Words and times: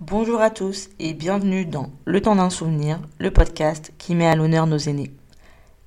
Bonjour 0.00 0.42
à 0.42 0.50
tous 0.50 0.90
et 0.98 1.14
bienvenue 1.14 1.64
dans 1.64 1.90
Le 2.04 2.20
temps 2.20 2.36
d'un 2.36 2.50
souvenir, 2.50 3.00
le 3.18 3.30
podcast 3.30 3.94
qui 3.96 4.14
met 4.14 4.26
à 4.26 4.34
l'honneur 4.36 4.66
nos 4.66 4.76
aînés. 4.76 5.10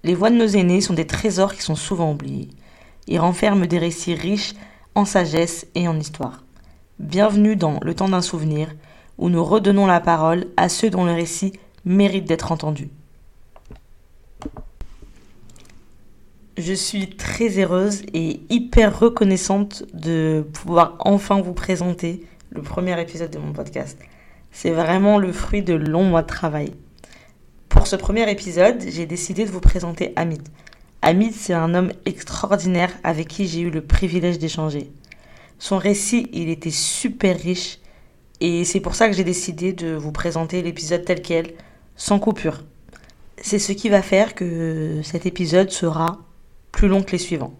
Les 0.03 0.15
voix 0.15 0.31
de 0.31 0.35
nos 0.35 0.47
aînés 0.47 0.81
sont 0.81 0.95
des 0.95 1.05
trésors 1.05 1.53
qui 1.53 1.61
sont 1.61 1.75
souvent 1.75 2.11
oubliés. 2.11 2.49
Ils 3.07 3.19
renferment 3.19 3.67
des 3.67 3.77
récits 3.77 4.15
riches 4.15 4.55
en 4.95 5.05
sagesse 5.05 5.67
et 5.75 5.87
en 5.87 5.99
histoire. 5.99 6.43
Bienvenue 6.97 7.55
dans 7.55 7.79
Le 7.83 7.93
temps 7.93 8.09
d'un 8.09 8.23
souvenir, 8.23 8.73
où 9.19 9.29
nous 9.29 9.43
redonnons 9.43 9.85
la 9.85 9.99
parole 9.99 10.47
à 10.57 10.69
ceux 10.69 10.89
dont 10.89 11.05
le 11.05 11.13
récit 11.13 11.53
mérite 11.85 12.25
d'être 12.25 12.51
entendu. 12.51 12.89
Je 16.57 16.73
suis 16.73 17.15
très 17.15 17.59
heureuse 17.59 18.01
et 18.15 18.41
hyper 18.49 18.99
reconnaissante 18.99 19.83
de 19.93 20.43
pouvoir 20.51 20.95
enfin 20.97 21.41
vous 21.41 21.53
présenter 21.53 22.25
le 22.59 22.63
premier 22.65 22.99
épisode 22.99 23.31
de 23.31 23.39
mon 23.39 23.53
podcast. 23.53 23.97
C'est 24.51 24.71
vraiment 24.71 25.17
le 25.17 25.31
fruit 25.31 25.61
de 25.61 25.75
longs 25.75 26.03
mois 26.03 26.23
de 26.23 26.27
travail. 26.27 26.73
Pour 27.69 27.87
ce 27.87 27.95
premier 27.95 28.29
épisode, 28.29 28.83
j'ai 28.85 29.05
décidé 29.05 29.45
de 29.45 29.49
vous 29.49 29.61
présenter 29.61 30.11
Hamid. 30.17 30.45
Hamid, 31.01 31.31
c'est 31.31 31.53
un 31.53 31.73
homme 31.73 31.93
extraordinaire 32.05 32.91
avec 33.05 33.29
qui 33.29 33.47
j'ai 33.47 33.61
eu 33.61 33.69
le 33.69 33.79
privilège 33.79 34.39
d'échanger. 34.39 34.91
Son 35.57 35.77
récit, 35.77 36.27
il 36.33 36.49
était 36.49 36.69
super 36.69 37.39
riche 37.39 37.79
et 38.41 38.65
c'est 38.65 38.81
pour 38.81 38.93
ça 38.93 39.07
que 39.07 39.15
j'ai 39.15 39.23
décidé 39.23 39.71
de 39.71 39.95
vous 39.95 40.11
présenter 40.11 40.61
l'épisode 40.61 41.05
tel 41.05 41.21
quel, 41.21 41.53
sans 41.95 42.19
coupure. 42.19 42.65
C'est 43.41 43.59
ce 43.59 43.71
qui 43.71 43.87
va 43.87 44.01
faire 44.01 44.35
que 44.35 44.99
cet 45.03 45.25
épisode 45.25 45.71
sera 45.71 46.19
plus 46.73 46.89
long 46.89 47.03
que 47.03 47.11
les 47.13 47.19
suivants. 47.19 47.53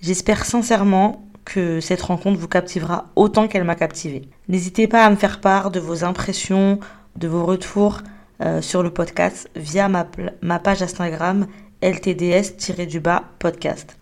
J'espère 0.00 0.44
sincèrement 0.44 1.27
que 1.48 1.80
cette 1.80 2.02
rencontre 2.02 2.38
vous 2.38 2.46
captivera 2.46 3.06
autant 3.16 3.48
qu'elle 3.48 3.64
m'a 3.64 3.74
captivé. 3.74 4.28
N'hésitez 4.48 4.86
pas 4.86 5.06
à 5.06 5.10
me 5.10 5.16
faire 5.16 5.40
part 5.40 5.70
de 5.70 5.80
vos 5.80 6.04
impressions, 6.04 6.78
de 7.16 7.26
vos 7.26 7.46
retours 7.46 8.02
euh, 8.42 8.60
sur 8.60 8.82
le 8.82 8.90
podcast 8.90 9.48
via 9.56 9.88
ma, 9.88 10.06
ma 10.42 10.58
page 10.58 10.82
Instagram 10.82 11.46
ltds-du-bas 11.80 13.24
podcast. 13.38 13.96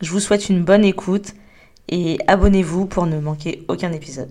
Je 0.00 0.10
vous 0.12 0.20
souhaite 0.20 0.48
une 0.48 0.62
bonne 0.62 0.84
écoute 0.84 1.34
et 1.88 2.18
abonnez-vous 2.28 2.86
pour 2.86 3.06
ne 3.06 3.18
manquer 3.18 3.64
aucun 3.66 3.92
épisode. 3.92 4.30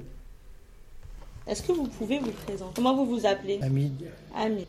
Est-ce 1.48 1.62
que 1.62 1.74
vous 1.74 1.88
pouvez 1.88 2.20
vous 2.20 2.32
présenter? 2.32 2.72
Comment 2.74 2.96
vous 2.96 3.06
vous 3.06 3.26
appelez? 3.26 3.60
Hamid, 3.62 4.10
Ami. 4.34 4.66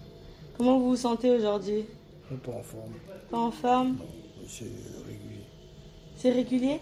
Comment 0.59 0.79
vous 0.81 0.91
vous 0.91 0.97
sentez 0.97 1.31
aujourd'hui? 1.31 1.85
Pas 2.29 2.51
en 2.51 2.63
forme. 2.63 2.93
Pas 3.31 3.39
en 3.39 3.53
forme? 3.53 3.99
C'est 4.49 4.65
régulier. 5.07 5.45
C'est 6.17 6.31
régulier? 6.33 6.81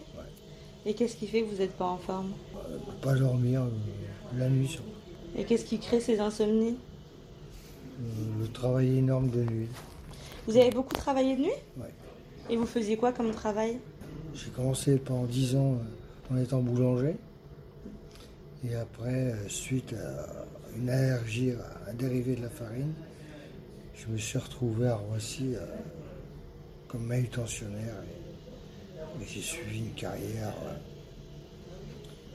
Et 0.87 0.95
qu'est-ce 0.95 1.17
qui 1.17 1.27
fait 1.27 1.43
que 1.43 1.47
vous 1.51 1.59
n'êtes 1.59 1.77
pas 1.77 1.87
en 1.87 1.99
forme 1.99 2.33
Euh, 2.57 2.79
pas 3.03 3.15
dormir 3.15 3.63
euh, 3.63 3.69
la 4.39 4.49
nuit. 4.49 4.69
surtout. 4.69 4.89
Et 5.37 5.45
qu'est-ce 5.45 5.65
qui 5.65 5.79
crée 5.79 6.01
ces 6.01 6.21
insomnies 6.21 6.77
Euh, 8.01 8.05
le 8.41 8.49
travail 8.49 8.99
énorme 8.99 9.31
de 9.31 9.43
nuit. 9.45 9.69
Vous 10.47 10.57
avez 10.57 10.71
beaucoup 10.71 10.93
travaillé 10.95 11.37
de 11.37 11.43
nuit 11.43 11.51
Ouais. 11.79 11.93
Et 12.51 12.57
vous 12.57 12.67
faisiez 12.67 12.97
quoi 12.97 13.13
comme 13.13 13.31
travail 13.31 13.79
J'ai 14.35 14.51
commencé 14.51 14.97
pendant 14.99 15.25
10 15.25 15.57
ans 15.57 15.79
en 16.31 16.37
étant 16.37 16.61
boulanger. 16.61 17.17
Et 18.69 18.75
après, 18.75 19.35
suite 19.49 19.95
à 19.95 20.45
une 20.77 20.91
allergie 20.91 21.53
à 21.53 21.91
un 21.91 21.95
dérivé 21.95 22.35
de 22.37 22.43
la 22.43 22.51
farine, 22.51 22.93
je 23.95 24.07
me 24.13 24.17
suis 24.19 24.39
retrouvé 24.39 24.89
à 24.89 24.97
Roissy 24.97 25.55
comme 26.89 27.05
manutentionnaire. 27.07 27.95
Et, 28.05 28.24
et 29.21 29.27
j'ai 29.27 29.41
suivi 29.41 29.79
une 29.81 29.95
carrière 29.95 30.55
euh, 30.67 30.75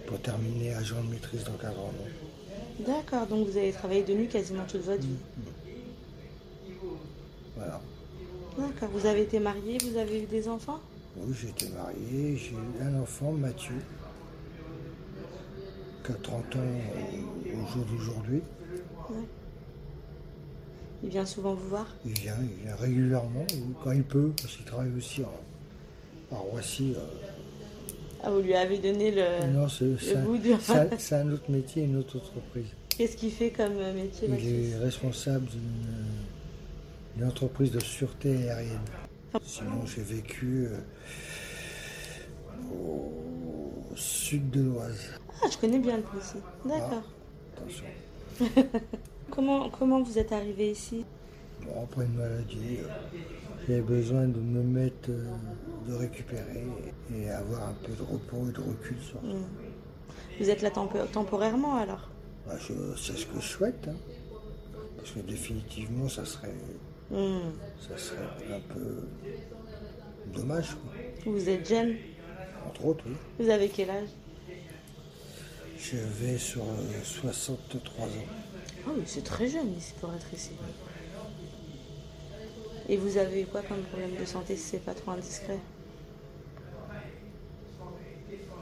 pour 0.08 0.19
terminer 0.22 0.73
agent 0.73 1.02
de 1.03 1.09
maîtrise 1.09 1.44
d'encadrement. 1.44 1.94
D'accord, 2.85 3.27
donc 3.27 3.47
vous 3.47 3.58
avez 3.58 3.72
travaillé 3.72 4.03
de 4.03 4.13
nuit 4.13 4.27
quasiment 4.27 4.63
toute 4.66 4.81
votre 4.81 5.02
vie. 5.02 5.17
Voilà. 7.55 7.81
D'accord, 8.57 8.89
vous 8.89 9.05
avez 9.05 9.23
été 9.23 9.40
marié, 9.40 9.78
vous 9.84 9.97
avez 9.97 10.23
eu 10.23 10.25
des 10.25 10.47
enfants? 10.47 10.79
Oui, 11.17 11.35
j'ai 11.40 11.50
été 11.50 11.67
marié, 11.69 12.38
j'ai 12.38 12.51
eu 12.53 12.81
un 12.84 13.01
enfant, 13.01 13.31
Mathieu, 13.34 13.75
qui 16.06 16.11
a 16.11 16.16
30 16.16 16.56
ans 16.56 16.59
au 17.46 17.67
jour 17.73 17.85
d'aujourd'hui. 17.85 18.41
Il 21.03 21.09
vient 21.09 21.25
souvent 21.25 21.53
vous 21.53 21.69
voir? 21.69 21.88
Il 22.06 22.11
vient, 22.19 22.35
il 22.41 22.63
vient 22.66 22.75
régulièrement, 22.75 23.46
quand 23.84 23.91
il 23.91 24.03
peut, 24.03 24.31
parce 24.41 24.56
qu'il 24.56 24.66
travaille 24.66 24.91
aussi 24.97 25.23
en- 25.23 25.31
à 26.31 26.35
Roissy. 26.35 26.94
euh. 26.95 27.00
Ah, 28.23 28.29
vous 28.31 28.41
lui 28.41 28.53
avez 28.53 28.78
donné 28.79 29.12
le... 29.12 29.47
non, 29.53 29.66
un, 29.66 30.23
goût 30.25 30.38
du- 30.38 30.53
c'est 30.62 30.73
un- 30.73 30.90
c'est 30.97 31.16
un 31.16 31.31
autre 31.31 31.50
métier, 31.50 31.84
une 31.84 31.95
autre 31.97 32.17
entreprise. 32.17 32.66
Qu'est-ce 32.90 33.16
qu'il 33.16 33.31
fait 33.31 33.51
comme 33.51 33.78
euh, 33.78 33.94
métier 33.94 34.28
Il 34.29 34.72
est 34.73 34.78
responsable 34.78 35.45
d'une 35.45 35.59
d'une 37.16 37.28
entreprise 37.28 37.72
de 37.72 37.79
sûreté 37.79 38.50
aérienne. 38.50 38.79
Ah. 39.34 39.40
Sinon, 39.44 39.85
j'ai 39.85 40.01
vécu 40.03 40.67
euh, 40.69 40.78
au 42.73 43.96
sud 43.96 44.50
de 44.51 44.61
l'Oise. 44.61 45.11
Ah, 45.41 45.47
je 45.51 45.57
connais 45.57 45.79
bien 45.79 45.97
le 45.97 46.03
Plessis. 46.03 46.38
D'accord. 46.66 47.03
Attention. 47.57 47.85
Comment, 49.31 49.69
comment 49.69 50.01
vous 50.01 50.17
êtes 50.17 50.31
arrivé 50.31 50.72
ici? 50.72 51.06
Bon, 51.63 51.84
après 51.84 52.06
une 52.06 52.16
maladie, 52.16 52.78
euh, 52.79 53.17
j'avais 53.69 53.81
besoin 53.81 54.28
de 54.28 54.40
me 54.40 54.63
mettre, 54.63 55.09
euh, 55.09 55.25
de 55.88 55.94
récupérer 55.94 56.66
et 57.16 57.30
avoir 57.30 57.69
un 57.69 57.74
peu 57.85 57.91
de 57.94 58.02
repos 58.02 58.47
et 58.50 58.52
de 58.52 58.62
recul 58.68 58.97
sur 59.02 59.19
ça. 59.22 59.28
Vous 60.40 60.50
êtes 60.50 60.62
là 60.63 60.72
tempo- 60.72 61.06
temporairement 61.12 61.75
alors? 61.75 62.09
Bah, 62.47 62.56
c'est 62.59 63.16
ce 63.16 63.25
que 63.28 63.40
je 63.40 63.46
souhaite, 63.46 63.88
hein. 63.88 63.96
parce 64.97 65.12
que 65.12 65.19
définitivement, 65.19 66.09
ça 66.09 66.25
serait, 66.25 66.53
Hmm. 67.12 67.52
ça 67.79 67.97
serait 67.97 68.53
un 68.56 68.74
peu 68.74 69.03
dommage, 70.34 70.69
quoi. 70.75 71.31
Vous 71.31 71.50
êtes 71.50 71.68
jeune? 71.69 71.96
Entre 72.68 72.85
autres, 72.85 73.03
oui. 73.08 73.16
Vous 73.40 73.50
avez 73.50 73.69
quel 73.69 73.90
âge? 73.91 74.09
Je 75.78 75.96
vais 75.97 76.38
sur 76.38 76.63
euh, 76.63 77.03
63 77.03 78.06
ans. 78.06 78.09
Ah 78.88 78.90
oui, 78.96 79.03
c'est 79.06 79.24
très 79.24 79.47
jeune 79.47 79.74
ici 79.78 79.94
pour 80.02 80.12
être 80.13 80.34
ici. 80.34 80.52
Et 82.89 82.97
vous 82.97 83.17
avez 83.17 83.44
eu 83.44 83.45
quoi 83.45 83.61
comme 83.61 83.81
problème 83.83 84.16
de 84.19 84.25
santé 84.25 84.55
si 84.55 84.63
c'est 84.63 84.83
pas 84.83 84.95
trop 84.95 85.11
indiscret? 85.11 85.59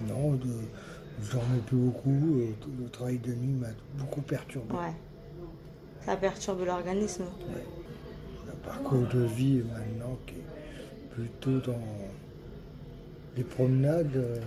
Non, 0.01 0.33
de, 0.33 0.49
je 1.23 1.31
dormais 1.31 1.59
plus 1.65 1.77
beaucoup, 1.77 2.41
et 2.41 2.53
tout 2.59 2.69
le 2.77 2.89
travail 2.89 3.19
de 3.19 3.33
nuit 3.33 3.53
m'a 3.53 3.69
beaucoup 3.93 4.21
perturbé. 4.21 4.73
Ouais. 4.73 4.93
Ça 6.05 6.17
perturbe 6.17 6.65
l'organisme. 6.65 7.23
Un 8.49 8.67
parcours 8.67 9.07
de 9.07 9.23
vie 9.23 9.63
maintenant 9.63 10.17
qui 10.27 10.35
est 10.35 11.09
plutôt 11.11 11.59
dans 11.71 11.79
les 13.37 13.43
promenades, 13.43 14.15
euh, 14.15 14.41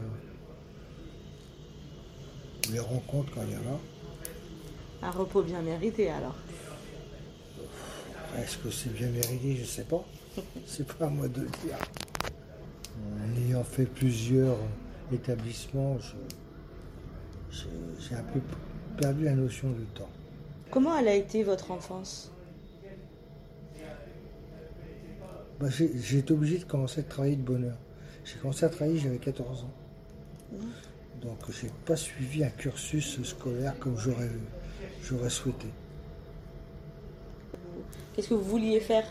les 2.71 2.81
rencontres 2.81 3.33
quand 3.35 3.41
il 3.49 3.55
y 3.55 3.57
en 3.57 5.07
a. 5.07 5.09
Un 5.09 5.11
repos 5.11 5.43
bien 5.43 5.63
mérité 5.63 6.11
alors. 6.11 6.35
Est-ce 8.39 8.59
que 8.59 8.71
c'est 8.71 8.93
bien 8.93 9.09
mérité? 9.09 9.57
Je 9.57 9.61
ne 9.63 9.67
sais 9.67 9.85
pas. 9.85 10.05
C'est 10.67 10.87
pas 10.87 11.07
à 11.07 11.11
moi 11.11 11.29
de 11.29 11.41
le 11.43 11.47
dire. 11.49 11.77
En 12.97 13.41
ayant 13.49 13.65
fait 13.65 13.87
plusieurs 13.87 14.57
établissements, 15.13 15.99
je- 15.99 16.15
je- 17.51 17.65
j'ai 18.09 18.15
un 18.15 18.23
peu 18.23 18.41
perdu 18.97 19.25
la 19.25 19.33
notion 19.35 19.71
du 19.71 19.85
temps. 19.87 20.09
Comment 20.71 20.97
elle 20.99 21.09
a 21.09 21.15
été 21.15 21.43
votre 21.43 21.71
enfance? 21.73 22.31
Bah, 25.59 25.67
j'ai 25.69 26.19
été 26.19 26.33
obligé 26.33 26.59
de 26.59 26.65
commencer 26.65 27.01
à 27.01 27.03
travailler 27.05 27.37
de 27.37 27.43
bonne 27.43 27.65
heure. 27.65 27.79
J'ai 28.25 28.37
commencé 28.39 28.65
à 28.65 28.69
travailler, 28.71 28.99
j'avais 28.99 29.19
14 29.19 29.65
ans. 29.65 29.73
Donc 31.21 31.39
j'ai 31.51 31.71
pas 31.85 31.97
suivi 31.97 32.43
un 32.45 32.49
cursus 32.51 33.23
scolaire 33.25 33.79
comme 33.79 33.97
j'aurais 33.99 35.29
souhaité. 35.31 35.67
Qu'est-ce 38.15 38.29
que 38.29 38.35
vous 38.35 38.43
vouliez 38.45 38.81
faire? 38.81 39.05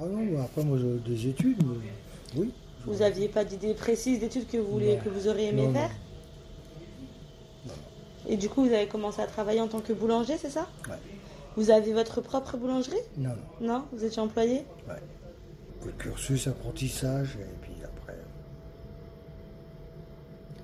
Ah 0.00 0.04
non, 0.06 0.24
bah, 0.34 0.42
après 0.44 0.64
moi 0.64 0.78
des 1.06 1.28
études, 1.28 1.62
mais 1.64 2.40
oui. 2.40 2.52
Vous 2.86 2.96
n'aviez 2.96 3.28
pas 3.28 3.44
d'idée 3.44 3.74
précise 3.74 4.18
d'études 4.20 4.48
que 4.48 4.56
vous 4.56 4.72
vouliez, 4.72 4.96
Non. 4.96 5.02
que 5.04 5.08
vous 5.10 5.28
auriez 5.28 5.48
aimé 5.48 5.62
Non, 5.62 5.68
non. 5.68 5.74
faire? 5.74 5.90
Et 8.28 8.36
du 8.36 8.48
coup, 8.48 8.64
vous 8.66 8.72
avez 8.72 8.86
commencé 8.88 9.20
à 9.20 9.26
travailler 9.26 9.60
en 9.60 9.68
tant 9.68 9.80
que 9.80 9.92
boulanger, 9.92 10.36
c'est 10.38 10.50
ça? 10.50 10.68
Ouais. 10.88 10.94
Vous 11.56 11.70
avez 11.70 11.92
votre 11.92 12.20
propre 12.20 12.56
boulangerie? 12.56 12.96
Non, 13.18 13.30
non. 13.60 13.66
Non 13.68 13.84
Vous 13.92 14.04
étiez 14.04 14.20
employé? 14.22 14.64
Ouais. 14.88 14.94
Le 15.84 15.92
cursus 15.92 16.46
apprentissage, 16.46 17.36
et 17.40 17.54
puis 17.60 17.72
après. 17.84 18.16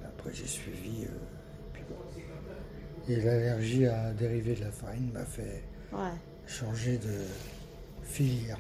Après 0.05 0.31
j'ai 0.33 0.47
suivi. 0.47 1.05
euh, 1.05 1.09
et 1.09 1.73
puis 1.75 1.83
bon. 1.89 3.13
Et 3.13 3.17
l'allergie 3.21 3.87
à 3.87 4.13
dériver 4.13 4.55
de 4.55 4.61
la 4.61 4.71
farine 4.71 5.11
m'a 5.13 5.25
fait 5.25 5.63
Ouais. 5.93 5.99
changer 6.47 6.99
de 6.99 7.25
filière. 8.09 8.59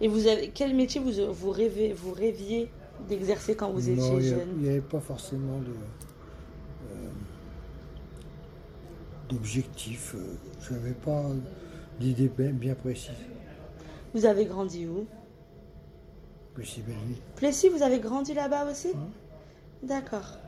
Et 0.00 0.08
vous 0.08 0.26
avez 0.26 0.48
quel 0.48 0.74
métier 0.74 1.00
vous, 1.00 1.32
vous, 1.32 1.50
rêvez, 1.50 1.92
vous 1.92 2.12
rêviez 2.12 2.70
d'exercer 3.08 3.54
quand 3.54 3.70
vous 3.70 3.88
étiez 3.90 4.10
Non, 4.14 4.20
jeune? 4.20 4.48
il 4.56 4.62
n'y 4.62 4.68
avait 4.70 4.80
pas 4.80 5.00
forcément 5.00 5.58
de. 5.58 5.70
euh, 6.92 7.08
d'objectifs. 9.28 10.14
euh, 10.14 10.36
Je 10.60 10.74
n'avais 10.74 10.92
pas 10.92 11.22
d'idée 12.00 12.28
bien 12.28 12.50
bien 12.52 12.74
précise. 12.74 13.10
Vous 14.14 14.24
avez 14.26 14.44
grandi 14.46 14.86
où? 14.86 15.06
Que 16.54 16.62
si 16.62 16.80
belle 16.80 16.94
vie. 17.08 17.20
Plessis, 17.36 17.68
vous 17.68 17.82
avez 17.82 17.98
grandi 18.00 18.32
là-bas 18.32 18.70
aussi? 18.70 18.92
D'accord. 19.82 20.38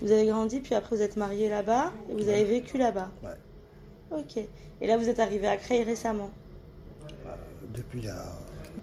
Vous 0.00 0.10
avez 0.10 0.26
grandi, 0.26 0.60
puis 0.60 0.74
après 0.74 0.96
vous 0.96 1.02
êtes 1.02 1.16
marié 1.16 1.48
là-bas, 1.48 1.92
et 2.08 2.14
vous 2.14 2.28
avez 2.28 2.44
vécu 2.44 2.78
là-bas? 2.78 3.10
Ouais. 3.22 4.18
Ok. 4.18 4.36
Et 4.80 4.86
là, 4.86 4.96
vous 4.96 5.08
êtes 5.08 5.20
arrivé 5.20 5.46
à 5.46 5.56
Creil 5.58 5.82
récemment? 5.84 6.30
Depuis 7.74 8.02
là, 8.02 8.24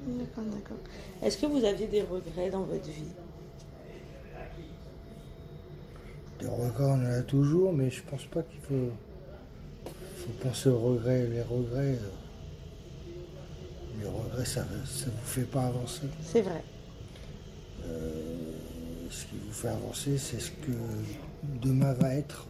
D'accord, 0.05 0.43
d'accord. 0.45 0.77
Est-ce 1.21 1.37
que 1.37 1.45
vous 1.45 1.63
aviez 1.63 1.87
des 1.87 2.01
regrets 2.01 2.49
dans 2.49 2.63
votre 2.63 2.85
vie? 2.85 3.11
Des 6.39 6.47
regrets, 6.47 6.83
on 6.83 6.93
en 6.93 7.05
a 7.05 7.21
toujours, 7.23 7.73
mais 7.73 7.89
je 7.89 8.01
pense 8.03 8.25
pas 8.25 8.43
qu'il 8.43 8.59
faut, 8.61 8.91
faut 10.17 10.47
penser 10.47 10.69
aux 10.69 10.79
regrets. 10.79 11.27
Les 11.27 11.41
regrets, 11.41 11.95
euh, 11.95 12.11
les 14.01 14.07
regrets, 14.07 14.45
ça 14.45 14.61
ne 14.63 14.77
vous 14.77 15.25
fait 15.25 15.41
pas 15.43 15.65
avancer. 15.65 16.07
C'est 16.23 16.41
vrai. 16.41 16.63
Ce 19.09 19.25
qui 19.25 19.37
vous 19.37 19.53
fait 19.53 19.69
avancer, 19.69 20.17
c'est 20.17 20.39
ce 20.39 20.51
que 20.51 20.71
demain 21.61 21.93
va 21.93 22.13
être. 22.13 22.45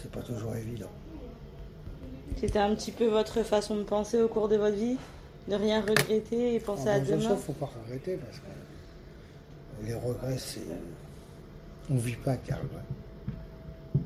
C'est 0.00 0.10
pas 0.10 0.20
toujours 0.20 0.54
évident. 0.54 0.90
C'était 2.38 2.58
un 2.58 2.74
petit 2.74 2.92
peu 2.92 3.06
votre 3.06 3.42
façon 3.42 3.76
de 3.76 3.82
penser 3.82 4.20
au 4.20 4.28
cours 4.28 4.48
de 4.48 4.56
votre 4.56 4.76
vie 4.76 4.96
De 5.48 5.54
rien 5.54 5.80
regretter 5.80 6.54
et 6.54 6.60
penser 6.60 6.88
à 6.88 6.98
En 6.98 7.02
demain 7.02 7.36
faut 7.36 7.52
pas 7.52 7.70
regretter 7.82 8.16
parce 8.16 8.38
que 8.38 9.86
les 9.86 9.94
regrets, 9.94 10.38
c'est. 10.38 10.60
On 11.90 11.96
vit 11.96 12.16
pas 12.16 12.36
les 12.48 12.54
regrets. 12.54 14.02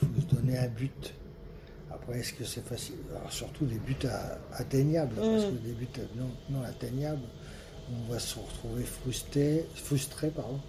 faut 0.00 0.20
se 0.20 0.34
donner 0.34 0.56
un 0.58 0.68
but. 0.68 1.12
Après, 1.90 2.20
est-ce 2.20 2.32
que 2.32 2.44
c'est 2.44 2.64
facile? 2.64 2.94
Alors, 3.16 3.32
surtout 3.32 3.66
des 3.66 3.78
buts 3.78 3.96
à- 4.06 4.38
atteignables, 4.56 5.14
parce 5.16 5.44
que 5.46 5.50
des 5.66 5.72
buts 5.72 5.88
non, 6.16 6.30
non 6.50 6.62
atteignables, 6.62 7.20
on 7.92 8.10
va 8.12 8.18
se 8.18 8.38
retrouver 8.38 8.84
frustré, 8.84 9.66
frustré 9.74 10.30
pardon, 10.30 10.60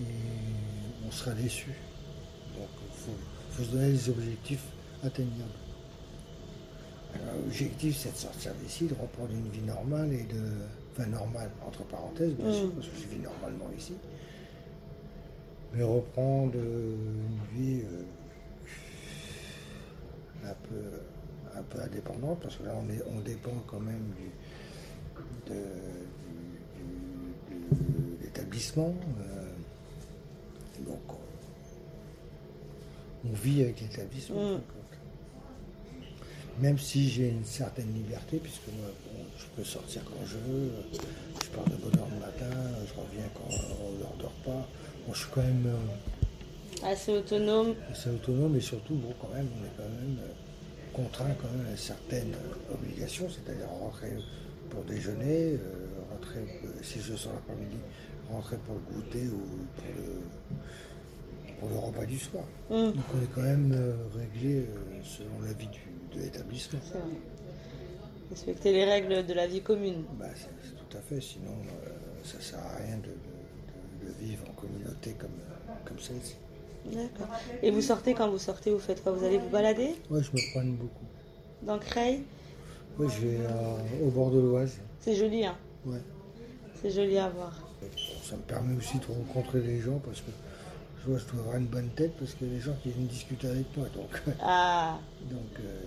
et 0.00 0.02
on 1.06 1.10
sera 1.12 1.30
déçu. 1.32 1.70
Donc, 2.58 2.68
il 2.82 2.96
faut, 3.04 3.16
faut 3.52 3.62
se 3.62 3.70
donner 3.70 3.92
des 3.92 4.08
objectifs 4.10 4.64
atteignables. 5.04 5.50
Alors, 7.14 7.34
L'objectif, 7.44 7.96
c'est 7.96 8.12
de 8.12 8.16
sortir 8.16 8.52
d'ici, 8.62 8.86
de 8.86 8.94
reprendre 8.94 9.30
une 9.32 9.48
vie 9.50 9.62
normale 9.62 10.12
et 10.12 10.24
de. 10.24 10.42
Enfin, 10.92 11.06
normale, 11.06 11.50
entre 11.66 11.82
parenthèses, 11.84 12.34
bien 12.34 12.52
sûr, 12.52 12.70
parce 12.72 12.86
que 12.88 12.96
je 12.96 13.08
vis 13.08 13.18
normalement 13.20 13.68
ici. 13.76 13.94
Mais 15.72 15.82
reprendre 15.82 16.52
euh, 16.56 16.94
une 16.94 17.58
vie 17.58 17.80
euh, 17.82 18.04
un, 20.44 20.54
peu, 20.68 21.58
un 21.58 21.62
peu 21.62 21.80
indépendante, 21.80 22.38
parce 22.40 22.56
que 22.56 22.62
là, 22.64 22.74
on, 22.76 22.88
est, 22.92 23.02
on 23.12 23.20
dépend 23.20 23.50
quand 23.66 23.80
même 23.80 24.12
du, 24.16 25.52
de- 25.52 25.54
du- 26.76 26.84
du- 27.56 28.18
de 28.18 28.22
l'établissement. 28.22 28.94
euh, 29.20 29.50
donc, 30.86 31.00
on, 33.28 33.32
vit 33.32 33.62
avec 33.62 33.80
l'établissement. 33.80 34.36
compte. 34.36 34.62
Même 36.60 36.78
si 36.78 37.08
j'ai 37.10 37.28
une 37.30 37.44
certaine 37.44 37.92
liberté, 37.94 38.38
puisque 38.38 38.68
moi, 38.78 38.86
bon, 39.12 39.24
je 39.36 39.44
peux 39.56 39.64
sortir 39.64 40.02
quand 40.04 40.24
je 40.24 40.36
veux, 40.36 40.70
je 41.42 41.48
pars 41.50 41.64
de 41.64 41.74
bonne 41.76 41.98
heure 42.00 42.08
le 42.12 42.20
matin, 42.20 42.56
je 42.86 42.92
reviens 42.94 43.28
quand 43.34 43.48
on 43.84 43.92
ne 43.92 44.22
dort 44.22 44.32
pas. 44.44 44.66
Bon, 45.06 45.12
je 45.12 45.18
suis 45.18 45.28
quand 45.34 45.42
même 45.42 45.66
euh, 45.66 46.86
Assez 46.88 47.12
autonome. 47.12 47.74
assez 47.90 48.10
autonome 48.10 48.56
et 48.56 48.60
surtout, 48.60 48.94
bon, 48.94 49.12
quand 49.20 49.34
même, 49.34 49.48
on 49.60 49.64
est 49.64 49.70
quand 49.76 49.82
même 50.00 50.18
euh, 50.20 50.32
contraint 50.92 51.34
quand 51.42 51.48
même 51.56 51.72
à 51.72 51.76
certaines 51.76 52.34
euh, 52.34 52.74
obligations, 52.74 53.26
c'est-à-dire 53.28 53.68
rentrer 53.68 54.12
pour 54.70 54.84
déjeuner, 54.84 55.54
euh, 55.54 55.58
rentrer, 56.12 56.40
si 56.82 57.00
je 57.00 57.14
sors 57.16 57.32
l'après-midi, 57.32 57.76
rentrer 58.30 58.56
pour 58.58 58.76
le 58.76 58.94
goûter 58.94 59.26
ou 59.28 59.40
pour 59.76 59.86
le, 59.96 61.58
pour 61.58 61.68
le 61.68 61.76
repas 61.78 62.06
du 62.06 62.18
soir. 62.18 62.44
Mm. 62.70 62.92
Donc 62.92 63.04
on 63.14 63.22
est 63.22 63.30
quand 63.34 63.42
même 63.42 63.94
réglé 64.16 64.66
selon 65.02 65.40
la 65.44 65.52
vie 65.52 65.66
du- 65.66 65.80
de 66.14 66.20
l'établissement. 66.20 66.80
Respecter 68.30 68.72
les 68.72 68.84
règles 68.84 69.26
de 69.26 69.32
la 69.34 69.46
vie 69.46 69.60
commune. 69.60 70.04
Bah, 70.18 70.26
c'est 70.34 70.48
c'est 70.62 70.74
tout 70.88 70.96
à 70.96 71.00
fait, 71.00 71.20
sinon 71.20 71.50
euh, 71.52 71.88
ça 72.24 72.40
sert 72.40 72.58
à 72.58 72.76
rien 72.78 72.96
de, 72.98 73.02
de- 73.02 74.06
de- 74.08 74.12
de 74.12 74.18
vivre 74.24 74.44
en 74.50 74.52
communauté 74.60 75.12
comme, 75.18 75.30
comme 75.84 75.98
celle-ci. 75.98 76.36
D'accord. 76.86 77.28
Et 77.62 77.70
vous 77.70 77.80
sortez 77.82 78.14
quand 78.14 78.28
vous 78.30 78.38
sortez, 78.38 78.70
vous 78.70 78.78
faites 78.78 79.02
quoi? 79.02 79.12
Vous 79.12 79.24
allez 79.24 79.38
vous 79.38 79.48
balader? 79.48 79.94
Ouais, 80.10 80.22
je 80.22 80.30
me 80.32 80.50
promène 80.52 80.74
beaucoup. 80.76 81.04
dans 81.62 81.78
Creil? 81.78 82.22
Oui, 82.98 83.06
je 83.10 83.26
vais 83.26 83.38
euh, 83.40 84.06
au 84.06 84.10
bord 84.10 84.30
de 84.30 84.40
l'Oise. 84.40 84.78
C'est 85.00 85.14
joli, 85.14 85.44
hein? 85.44 85.56
Ouais. 85.86 86.00
C'est 86.80 86.90
joli 86.90 87.18
à 87.18 87.28
voir. 87.28 87.68
Ça 88.22 88.36
me 88.36 88.42
permet 88.42 88.76
aussi 88.76 88.98
de 88.98 89.06
rencontrer 89.06 89.60
les 89.60 89.80
gens 89.80 89.98
parce 90.04 90.20
que 90.20 90.30
je 91.04 91.10
vois, 91.10 91.18
je 91.18 91.24
dois 91.32 91.40
avoir 91.40 91.56
une 91.56 91.66
bonne 91.66 91.90
tête 91.90 92.12
parce 92.18 92.34
que 92.34 92.44
les 92.44 92.60
gens 92.60 92.74
qui 92.82 92.90
viennent 92.90 93.06
discuter 93.06 93.48
avec 93.48 93.76
moi. 93.76 93.86
Donc, 93.94 94.22
Ah, 94.40 94.98
donc 95.30 95.60
euh, 95.60 95.80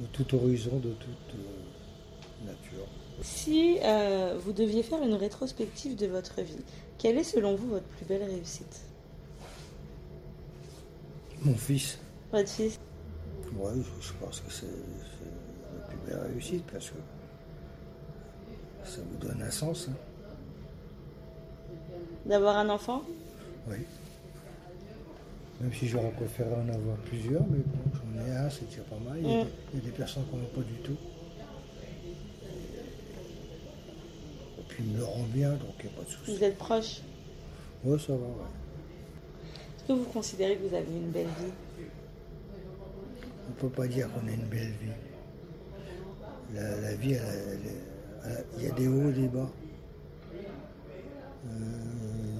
de 0.00 0.06
tout 0.06 0.34
horizon, 0.34 0.78
de 0.78 0.92
toute 0.92 1.34
euh, 1.38 2.46
nature. 2.46 2.86
si 3.22 3.78
euh, 3.82 4.38
vous 4.44 4.52
deviez 4.52 4.82
faire 4.82 5.02
une 5.02 5.14
rétrospective 5.14 5.96
de 5.96 6.06
votre 6.06 6.40
vie, 6.42 6.64
quelle 6.98 7.16
est 7.18 7.24
selon 7.24 7.54
vous 7.54 7.68
votre 7.68 7.86
plus 7.86 8.04
belle 8.06 8.24
réussite? 8.24 8.80
Mon 11.42 11.54
fils, 11.56 11.98
Votre 12.32 12.48
fils? 12.48 12.78
Ouais, 13.56 13.72
je, 13.76 14.06
je 14.08 14.12
pense 14.14 14.40
que 14.40 14.50
c'est 14.50 14.66
c'est 14.66 15.78
la 15.80 15.86
plus 15.86 15.98
belle 16.06 16.26
réussite 16.32 16.64
parce 16.72 16.90
que 16.90 16.96
ça 18.84 19.00
vous 19.10 19.16
donne 19.18 19.42
un 19.42 19.50
sens. 19.50 19.88
hein. 19.90 19.94
D'avoir 22.26 22.56
un 22.56 22.68
enfant? 22.70 23.02
Oui. 23.68 23.76
Même 25.60 25.72
si 25.72 25.86
j'aurais 25.88 26.10
préféré 26.10 26.50
en 26.52 26.68
avoir 26.68 26.96
plusieurs, 26.98 27.42
mais 27.46 27.58
bon, 27.58 27.78
j'en 27.94 28.26
ai 28.26 28.36
un, 28.36 28.50
c'est 28.50 28.68
déjà 28.68 28.82
pas 28.82 28.98
mal. 28.98 29.18
Il 29.20 29.26
y, 29.30 29.32
a 29.34 29.36
Mm. 29.40 29.44
des, 29.44 29.50
il 29.74 29.78
y 29.78 29.82
a 29.82 29.84
des 29.86 29.90
personnes 29.96 30.24
n'en 30.32 30.38
ont 30.38 30.46
pas 30.54 30.60
du 30.62 30.74
tout. 30.82 30.96
Et 34.58 34.62
puis 34.68 34.84
il 34.86 34.92
me 34.92 34.98
le 34.98 35.04
rend 35.04 35.22
bien, 35.32 35.50
donc 35.52 35.74
il 35.80 35.86
n'y 35.86 35.92
a 35.92 35.96
pas 35.98 36.04
de 36.04 36.10
souci. 36.10 36.36
Vous 36.36 36.44
êtes 36.44 36.58
proche? 36.58 37.00
Ouais, 37.84 37.98
ça 37.98 38.12
va, 38.12 38.18
ouais. 38.18 38.32
Est-ce 39.78 39.84
que 39.88 39.92
vous 39.92 40.04
considérez 40.10 40.56
que 40.56 40.66
vous 40.68 40.74
avez 40.74 40.90
une 40.92 41.10
belle 41.10 41.26
vie? 41.26 41.52
On 43.46 43.50
ne 43.50 43.54
peut 43.54 43.68
pas 43.68 43.86
dire 43.86 44.08
qu'on 44.12 44.26
a 44.26 44.30
une 44.32 44.46
belle 44.46 44.72
vie. 44.82 44.92
La, 46.54 46.80
la 46.80 46.94
vie, 46.94 47.16
il 48.58 48.64
y 48.64 48.66
a 48.66 48.70
des 48.72 48.88
hauts 48.88 49.08
et 49.10 49.12
des 49.12 49.28
bas. 49.28 49.50
Euh, 51.46 51.58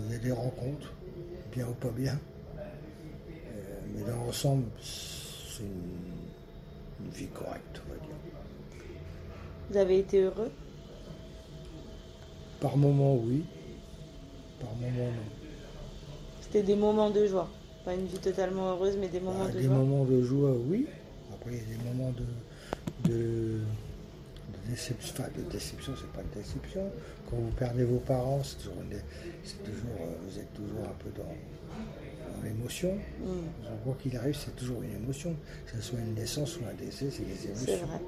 Il 0.06 0.12
y 0.12 0.14
a 0.16 0.18
des 0.18 0.32
rencontres, 0.32 0.92
bien 1.54 1.66
ou 1.68 1.72
pas 1.74 1.90
bien. 1.90 2.18
Euh, 2.58 3.32
mais 3.94 4.02
dans 4.10 4.16
l'ensemble, 4.24 4.64
c'est 4.80 5.62
une, 5.62 7.04
une 7.06 7.10
vie 7.12 7.28
correcte, 7.28 7.80
on 7.86 7.92
va 7.92 7.98
dire. 8.00 8.16
Vous 9.70 9.76
avez 9.76 9.98
été 10.00 10.20
heureux? 10.22 10.50
Par 12.60 12.76
moment, 12.76 13.16
oui. 13.16 13.44
Par 14.60 14.70
moment, 14.74 15.06
non. 15.06 16.08
C'était 16.40 16.62
des 16.62 16.76
moments 16.76 17.10
de 17.10 17.26
joie. 17.26 17.48
Pas 17.84 17.94
une 17.94 18.06
vie 18.06 18.18
totalement 18.18 18.70
heureuse, 18.70 18.96
mais 18.98 19.08
des 19.08 19.20
moments 19.20 19.44
Ah, 19.46 19.48
de 19.52 19.58
des 19.58 19.64
joie. 19.64 19.74
moments 19.74 20.04
de 20.04 20.22
joie, 20.22 20.52
oui. 20.68 20.86
Après, 21.32 21.50
il 21.52 21.58
y 21.58 21.74
a 21.74 21.76
des 21.78 21.84
moments 21.84 22.12
de, 22.12 23.10
de 23.10 23.60
déception. 24.70 25.14
Enfin, 25.18 25.28
de 25.36 25.42
déception, 25.50 25.92
c'est 25.96 26.10
pas 26.12 26.20
une 26.22 26.40
déception. 26.42 26.90
Quand 27.30 27.36
vous 27.36 27.50
perdez 27.52 27.84
vos 27.84 27.98
parents, 27.98 28.42
c'est 28.42 28.56
toujours, 28.58 28.82
une 28.82 28.88
dé- 28.90 29.02
c'est 29.44 29.62
toujours 29.62 29.96
euh, 30.00 30.14
vous 30.28 30.38
êtes 30.38 30.52
toujours 30.54 30.84
un 30.84 30.94
peu 31.02 31.10
dans, 31.16 31.24
dans 31.24 32.42
l'émotion. 32.44 32.94
Mm. 32.94 33.24
Donc, 33.26 33.82
Quoi 33.84 33.96
qu'il 34.02 34.16
arrive, 34.16 34.36
c'est 34.36 34.54
toujours 34.56 34.82
une 34.82 34.92
émotion. 34.94 35.34
Que 35.66 35.76
ce 35.76 35.82
soit 35.82 35.98
une 36.00 36.14
naissance 36.14 36.56
ou 36.58 36.60
un 36.70 36.74
décès, 36.74 37.10
c'est 37.10 37.24
des 37.24 37.46
émotions. 37.46 37.64
C'est 37.66 37.76
vrai. 37.86 38.00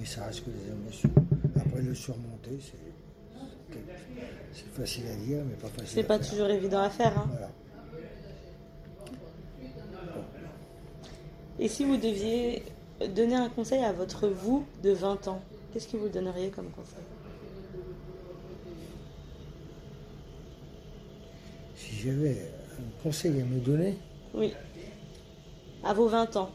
Et 0.00 0.04
ça 0.06 0.24
reste 0.26 0.44
que 0.44 0.50
des 0.50 0.68
émotions. 0.70 1.10
Après, 1.56 1.82
le 1.82 1.94
surmonter, 1.94 2.58
c'est 4.52 4.64
facile 4.80 5.04
à 5.08 5.14
dire, 5.16 5.42
mais 5.44 5.54
pas 5.54 5.68
facile 5.68 5.88
C'est 5.88 6.02
pas 6.04 6.18
faire. 6.18 6.30
toujours 6.30 6.48
évident 6.48 6.80
à 6.80 6.90
faire. 6.90 7.16
Hein. 7.18 7.26
Voilà. 7.30 7.50
Et 11.58 11.68
si 11.68 11.84
vous 11.84 11.96
deviez 11.96 12.62
donner 13.14 13.34
un 13.34 13.48
conseil 13.48 13.82
à 13.82 13.92
votre 13.92 14.28
vous 14.28 14.64
de 14.82 14.90
20 14.90 15.28
ans, 15.28 15.42
qu'est-ce 15.72 15.88
que 15.88 15.96
vous 15.96 16.08
donneriez 16.08 16.50
comme 16.50 16.70
conseil 16.70 17.04
Si 21.76 21.94
j'avais 21.96 22.50
un 22.78 23.02
conseil 23.02 23.40
à 23.40 23.44
me 23.44 23.60
donner, 23.60 23.96
Oui. 24.34 24.54
À 25.84 25.94
vos 25.94 26.08
20 26.08 26.36
ans, 26.36 26.50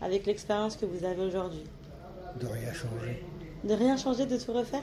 avec 0.00 0.24
l'expérience 0.26 0.76
que 0.76 0.86
vous 0.86 1.04
avez 1.04 1.20
aujourd'hui. 1.22 1.62
de 2.40 2.46
rien 2.46 2.72
changer, 2.72 3.22
De 3.64 3.74
rien 3.74 3.96
changer, 3.96 4.26
de 4.26 4.36
tout 4.38 4.52
refaire 4.52 4.82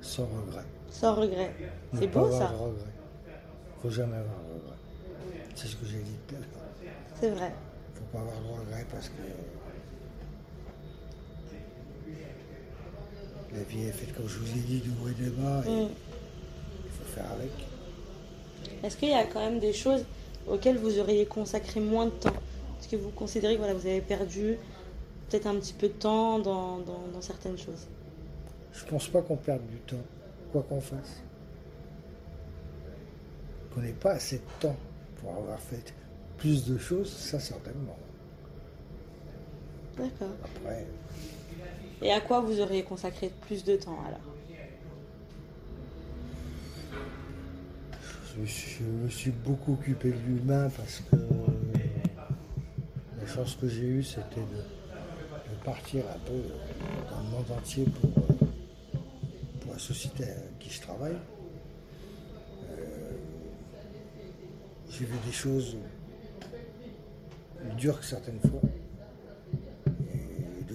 sans 0.00 0.24
regret. 0.26 0.64
Sans 0.90 1.14
regret. 1.14 1.50
Ne 1.94 2.00
C'est 2.00 2.08
pas 2.08 2.20
beau 2.20 2.26
avoir 2.26 2.48
ça. 2.50 2.54
de 2.54 2.58
regret. 2.58 2.84
Faut 3.82 3.90
jamais 3.90 4.16
avoir 4.16 4.36
de 4.40 4.52
regret. 4.60 4.76
C'est 5.54 5.66
ce 5.68 5.76
que 5.76 5.86
j'ai 5.86 5.98
dit 6.00 6.12
tout 6.28 6.34
à 6.34 6.38
l'heure. 6.38 6.92
C'est 7.20 7.30
vrai. 7.30 7.52
faut 7.94 8.04
pas 8.12 8.18
avoir 8.20 8.36
de 8.40 8.60
regrets 8.60 8.86
parce 8.90 9.08
que 9.08 9.14
la 13.54 13.62
vie 13.62 13.82
est 13.84 13.92
faite, 13.92 14.14
comme 14.16 14.28
je 14.28 14.38
vous 14.38 14.50
ai 14.58 14.60
dit, 14.60 14.80
du 14.80 14.90
haut 14.90 15.08
et 15.08 15.22
des 15.22 15.30
bas. 15.30 15.62
Et 15.66 15.70
Mm. 15.84 15.88
Il 16.84 16.90
faut 16.90 17.04
faire 17.14 17.30
avec. 17.32 17.50
Est-ce 18.82 18.96
qu'il 18.96 19.08
y 19.10 19.14
a 19.14 19.24
quand 19.24 19.40
même 19.40 19.60
des 19.60 19.72
choses 19.72 20.04
auxquelles 20.46 20.78
vous 20.78 20.98
auriez 20.98 21.26
consacré 21.26 21.80
moins 21.80 22.06
de 22.06 22.10
temps? 22.10 22.32
Est-ce 22.80 22.88
que 22.88 22.96
vous 22.96 23.10
considérez 23.10 23.54
que 23.54 23.58
voilà, 23.60 23.74
vous 23.74 23.86
avez 23.86 24.00
perdu 24.00 24.56
peut-être 25.28 25.46
un 25.46 25.54
petit 25.56 25.72
peu 25.72 25.88
de 25.88 25.92
temps 25.94 26.38
dans, 26.38 26.78
dans- 26.78 27.06
dans 27.12 27.20
certaines 27.20 27.56
choses? 27.58 27.86
Je 28.72 28.84
pense 28.84 29.08
pas 29.08 29.22
qu'on 29.22 29.36
perde 29.36 29.62
du 29.70 29.78
temps, 29.78 30.02
quoi 30.52 30.62
qu'on 30.68 30.80
fasse. 30.80 31.22
Qu'on 33.72 33.80
n'ait 33.80 33.92
pas 33.92 34.12
assez 34.12 34.36
de 34.38 34.42
temps 34.60 34.76
pour 35.20 35.30
avoir 35.36 35.58
fait 35.60 35.92
plus 36.36 36.64
de 36.66 36.76
choses, 36.78 37.10
ça 37.12 37.38
certainement. 37.40 37.96
D'accord. 39.96 40.34
Après, 40.44 40.84
Et 42.02 42.12
à 42.12 42.20
quoi 42.20 42.40
vous 42.40 42.60
auriez 42.60 42.82
consacré 42.82 43.30
plus 43.46 43.64
de 43.64 43.76
temps 43.76 43.98
alors 44.06 44.20
je 48.36 48.84
me 48.84 49.08
suis, 49.08 49.30
beaucoup 49.30 49.74
occupé 49.74 50.10
de 50.10 50.18
l'humain 50.26 50.68
parce 50.76 51.02
que 51.10 51.16
la 53.20 53.26
chance 53.26 53.56
que 53.60 53.68
j'ai 53.68 53.82
eue, 53.82 54.02
c'était 54.02 54.40
de, 54.40 55.54
partir 55.64 56.04
un 56.14 56.18
peu 56.26 56.42
dans 57.10 57.20
le 57.20 57.28
monde 57.30 57.50
entier 57.56 57.86
pour, 57.86 58.10
euh, 58.10 58.46
pour 59.60 59.72
la 59.72 59.78
société 59.78 60.24
avec 60.24 60.58
qui 60.58 60.68
je 60.68 60.82
travaille. 60.82 61.16
Euh, 62.70 63.12
j'ai 64.90 65.06
vu 65.06 65.16
des 65.24 65.32
choses 65.32 65.78
dures 67.78 67.98
que 67.98 68.04
certaines 68.04 68.40
fois, 68.40 68.60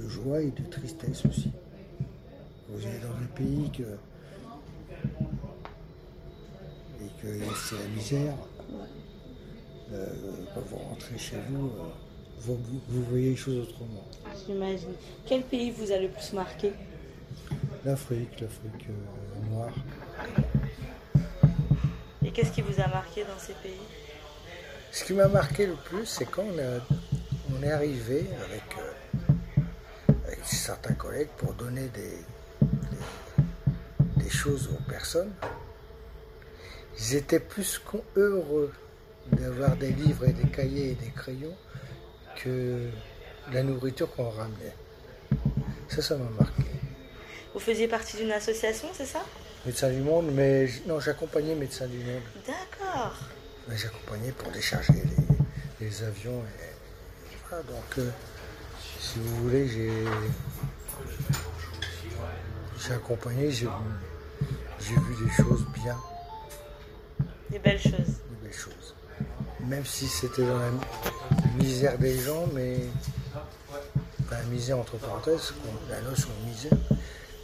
joie 0.09 0.41
et 0.41 0.51
de 0.51 0.63
tristesse 0.69 1.25
aussi. 1.25 1.51
Vous 2.69 2.85
allez 2.85 2.99
dans 2.99 3.17
des 3.19 3.27
pays 3.35 3.71
que 3.71 3.83
et 7.01 7.21
que 7.21 7.27
c'est 7.55 7.75
la 7.75 7.87
misère, 7.95 8.33
euh, 9.93 10.05
quand 10.53 10.61
vous 10.69 10.75
rentrez 10.77 11.17
chez 11.17 11.37
vous, 11.49 11.67
euh, 11.67 11.89
vous, 12.41 12.57
vous- 12.89 13.03
voyez 13.05 13.29
les 13.31 13.35
choses 13.35 13.67
autrement. 13.69 14.03
J'imagine. 14.45 14.93
Quel 15.25 15.43
pays 15.43 15.71
vous 15.71 15.91
a 15.91 15.97
le 15.97 16.09
plus 16.09 16.33
marqué? 16.33 16.73
L'Afrique, 17.85 18.39
l'Afrique 18.41 18.87
euh, 18.89 19.49
noire. 19.49 19.73
Et 22.25 22.31
qu'est-ce 22.31 22.51
qui 22.51 22.61
vous 22.61 22.79
a 22.81 22.87
marqué 22.87 23.23
dans 23.23 23.39
ces 23.39 23.53
pays? 23.53 23.71
Ce 24.91 25.03
qui 25.05 25.13
m'a 25.13 25.27
marqué 25.27 25.65
le 25.67 25.75
plus, 25.75 26.05
c'est 26.05 26.25
quand 26.25 26.43
on, 26.43 26.59
a- 26.59 26.81
on 27.57 27.63
est 27.63 27.71
arrivé 27.71 28.27
avec 28.45 28.58
certains 30.69 30.93
collègues 30.93 31.29
pour 31.37 31.55
donner 31.55 31.87
des, 31.87 32.19
des, 32.61 34.23
des 34.23 34.29
choses 34.29 34.69
aux 34.71 34.83
personnes. 34.87 35.33
Ils 36.99 37.15
étaient 37.15 37.39
plus 37.39 37.81
heureux 38.15 38.71
d'avoir 39.31 39.75
des 39.77 39.89
livres 39.89 40.25
et 40.25 40.33
des 40.33 40.47
cahiers 40.47 40.91
et 40.91 40.93
des 40.93 41.09
crayons 41.09 41.57
que 42.37 42.87
la 43.51 43.63
nourriture 43.63 44.13
qu'on 44.15 44.29
ramenait. 44.29 44.75
Ça, 45.87 46.03
ça 46.03 46.15
m'a 46.17 46.29
marqué. 46.29 46.61
Vous 47.55 47.59
faisiez 47.59 47.87
partie 47.87 48.17
d'une 48.17 48.31
association, 48.31 48.89
c'est 48.93 49.07
ça? 49.07 49.25
Médecins 49.65 49.89
du 49.89 50.01
Monde, 50.01 50.29
mais 50.31 50.69
non, 50.85 50.99
j'accompagnais 50.99 51.55
Médecins 51.55 51.87
du 51.87 51.97
Monde. 51.97 52.21
D'accord. 52.45 53.15
Mais 53.67 53.75
J'accompagnais 53.75 54.33
pour 54.33 54.51
décharger 54.51 54.93
les, 54.93 55.87
les 55.87 56.03
avions. 56.03 56.43
Et, 56.43 57.37
voilà, 57.49 57.63
donc, 57.63 57.97
euh, 57.97 58.11
si 58.99 59.17
vous 59.17 59.35
voulez, 59.43 59.67
j'ai 59.67 59.89
accompagné, 62.93 63.51
j'ai 63.51 63.67
j'ai 64.79 64.95
vu 64.95 65.25
des 65.25 65.31
choses 65.43 65.65
bien, 65.83 65.97
Des 67.49 67.59
belles 67.59 67.79
choses. 67.79 67.91
des 67.91 68.37
belles 68.47 68.53
choses. 68.53 68.95
Même 69.67 69.85
si 69.85 70.07
c'était 70.07 70.45
dans 70.45 70.57
la 70.57 70.71
misère 71.57 71.97
des 71.97 72.17
gens, 72.19 72.47
mais 72.53 72.77
enfin, 74.21 74.37
la 74.37 74.43
misère 74.43 74.77
entre 74.79 74.97
parenthèses, 74.97 75.53
la 75.89 76.01
notion 76.01 76.29
de 76.41 76.49
misère. 76.49 76.77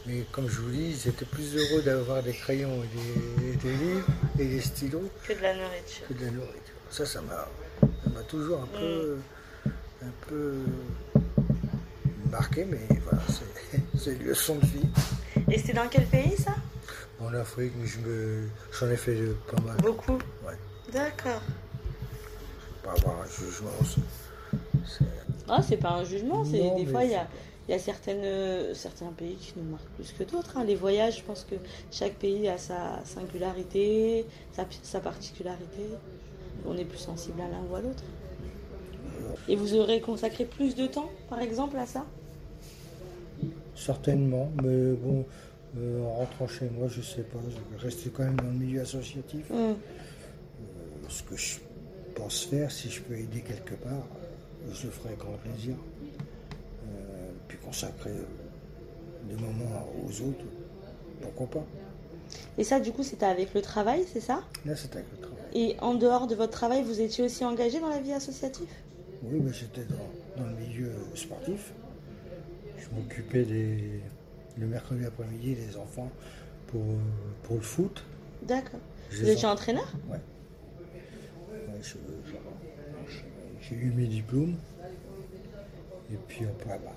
Mais 0.06 0.24
comme 0.32 0.48
je 0.48 0.60
vous 0.60 0.70
dis, 0.70 0.90
ils 1.04 1.08
étaient 1.08 1.24
plus 1.26 1.54
heureux 1.56 1.82
d'avoir 1.82 2.22
des 2.22 2.32
crayons 2.32 2.82
et 2.84 3.56
des, 3.56 3.72
livres 3.76 4.06
et 4.38 4.46
des 4.46 4.60
stylos 4.60 5.10
Que 5.26 5.32
de 5.34 5.42
la 5.42 5.54
nourriture. 5.54 6.06
que 6.08 6.14
de 6.14 6.24
la 6.26 6.30
nourriture. 6.30 6.74
Ça, 6.90 7.04
ça 7.04 7.20
m'a, 7.22 7.48
ça 7.80 8.10
m'a 8.14 8.22
toujours 8.22 8.60
un 8.62 8.66
peu, 8.78 9.18
un 10.02 10.12
peu 10.28 10.54
marqué, 12.30 12.64
mais 12.64 12.86
voilà, 13.02 13.22
c'est, 13.28 13.80
c'est 13.98 14.12
une 14.14 14.24
leçon 14.28 14.54
de 14.56 14.66
vie. 14.66 14.88
Et 15.50 15.58
c'était 15.58 15.74
dans 15.74 15.88
quel 15.88 16.04
pays 16.06 16.36
ça? 16.36 16.52
En 17.20 17.32
Afrique, 17.34 17.72
mais 17.78 17.86
je 17.86 17.98
me, 18.00 18.48
j'en 18.78 18.90
ai 18.90 18.96
fait 18.96 19.16
pas 19.50 19.60
mal. 19.62 19.76
Beaucoup? 19.78 20.18
Ouais, 20.46 20.54
D'accord. 20.92 21.40
pas 22.82 22.92
avoir 22.92 23.22
un 23.22 23.26
jugement. 23.26 23.70
c'est- 23.84 25.04
Ah, 25.48 25.60
c'est 25.62 25.76
pas 25.76 25.92
un 25.92 26.04
jugement, 26.04 26.44
c'est 26.44 26.58
Non, 26.58 26.76
des 26.76 26.86
fois 26.86 27.04
il 27.04 27.12
y 27.12 27.14
a, 27.14 27.26
il 27.68 27.72
y 27.72 27.74
a 27.74 27.78
certaines, 27.78 28.24
euh, 28.24 28.74
certains 28.74 29.06
pays 29.16 29.36
qui 29.36 29.54
nous 29.56 29.70
marquent 29.70 29.88
plus 29.96 30.12
que 30.12 30.24
d'autres. 30.24 30.56
hein. 30.58 30.64
Les 30.64 30.74
voyages, 30.74 31.18
je 31.18 31.22
pense 31.22 31.46
que 31.48 31.54
chaque 31.90 32.14
pays 32.14 32.48
a 32.48 32.58
sa 32.58 33.00
singularité, 33.04 34.26
sa, 34.52 34.66
sa 34.82 35.00
particularité. 35.00 35.86
On 36.66 36.76
est 36.76 36.84
plus 36.84 36.98
sensible 36.98 37.40
à 37.40 37.48
l'un 37.48 37.62
ou 37.70 37.76
à 37.76 37.80
l'autre. 37.80 38.02
Et 39.48 39.54
vous 39.56 39.74
aurez 39.74 40.00
consacré 40.00 40.44
plus 40.44 40.74
de 40.74 40.86
temps, 40.88 41.10
par 41.30 41.40
exemple, 41.40 41.76
à 41.76 41.86
ça? 41.86 42.04
Certainement, 43.76 44.50
mais 44.62 44.92
bon, 44.92 45.24
euh, 45.76 46.02
en 46.02 46.14
rentrant 46.14 46.48
chez 46.48 46.70
moi, 46.70 46.88
je 46.88 47.02
sais 47.02 47.22
pas, 47.22 47.38
je 47.48 47.76
vais 47.76 47.82
rester 47.82 48.08
quand 48.08 48.24
même 48.24 48.36
dans 48.36 48.44
le 48.44 48.50
milieu 48.52 48.80
associatif. 48.80 49.50
Hmm. 49.50 49.74
Ce 51.08 51.22
que 51.22 51.36
je 51.36 51.58
pense 52.14 52.44
faire, 52.44 52.72
si 52.72 52.90
je 52.90 53.02
peux 53.02 53.14
aider 53.14 53.40
quelque 53.40 53.74
part, 53.74 54.06
je 54.72 54.86
le 54.86 54.90
ferai 54.90 55.10
avec 55.10 55.20
grand 55.20 55.36
plaisir. 55.36 55.74
Euh, 56.88 57.30
puis 57.48 57.58
consacrer 57.58 58.12
des 59.28 59.34
moments 59.34 59.86
aux 60.04 60.20
autres, 60.22 60.44
pourquoi 61.20 61.46
pas. 61.46 61.66
Et 62.58 62.64
ça, 62.64 62.80
du 62.80 62.92
coup, 62.92 63.02
c'était 63.02 63.26
avec 63.26 63.52
le 63.54 63.60
travail, 63.60 64.04
c'est 64.10 64.20
ça? 64.20 64.42
Là, 64.64 64.74
c'est 64.74 64.94
avec 64.94 65.06
le 65.12 65.18
travail. 65.18 65.44
Et 65.54 65.76
en 65.80 65.94
dehors 65.94 66.26
de 66.26 66.34
votre 66.34 66.52
travail, 66.52 66.82
vous 66.82 67.00
étiez 67.00 67.24
aussi 67.24 67.44
engagé 67.44 67.78
dans 67.78 67.88
la 67.88 68.00
vie 68.00 68.12
associative? 68.12 68.68
Oui, 69.22 69.40
mais 69.42 69.52
j'étais 69.52 69.84
dans, 69.84 70.42
dans 70.42 70.48
le 70.48 70.56
milieu 70.56 70.92
sportif. 71.14 71.72
Je 72.78 72.94
m'occupais 72.94 73.44
des, 73.44 74.00
le 74.58 74.66
mercredi 74.66 75.04
après-midi 75.04 75.54
des 75.54 75.76
enfants 75.76 76.10
pour, 76.68 76.82
pour 77.42 77.56
le 77.56 77.62
foot. 77.62 78.04
D'accord. 78.42 78.80
Vous 79.10 79.28
étiez 79.28 79.46
en- 79.46 79.52
entraîneur? 79.52 79.92
Ouais. 80.08 80.18
Ouais, 81.52 81.80
J'ai 83.62 83.74
eu 83.76 83.90
mes 83.92 84.06
diplômes. 84.06 84.56
Et 86.12 86.16
puis 86.28 86.44
après, 86.44 86.78
bah, 86.84 86.92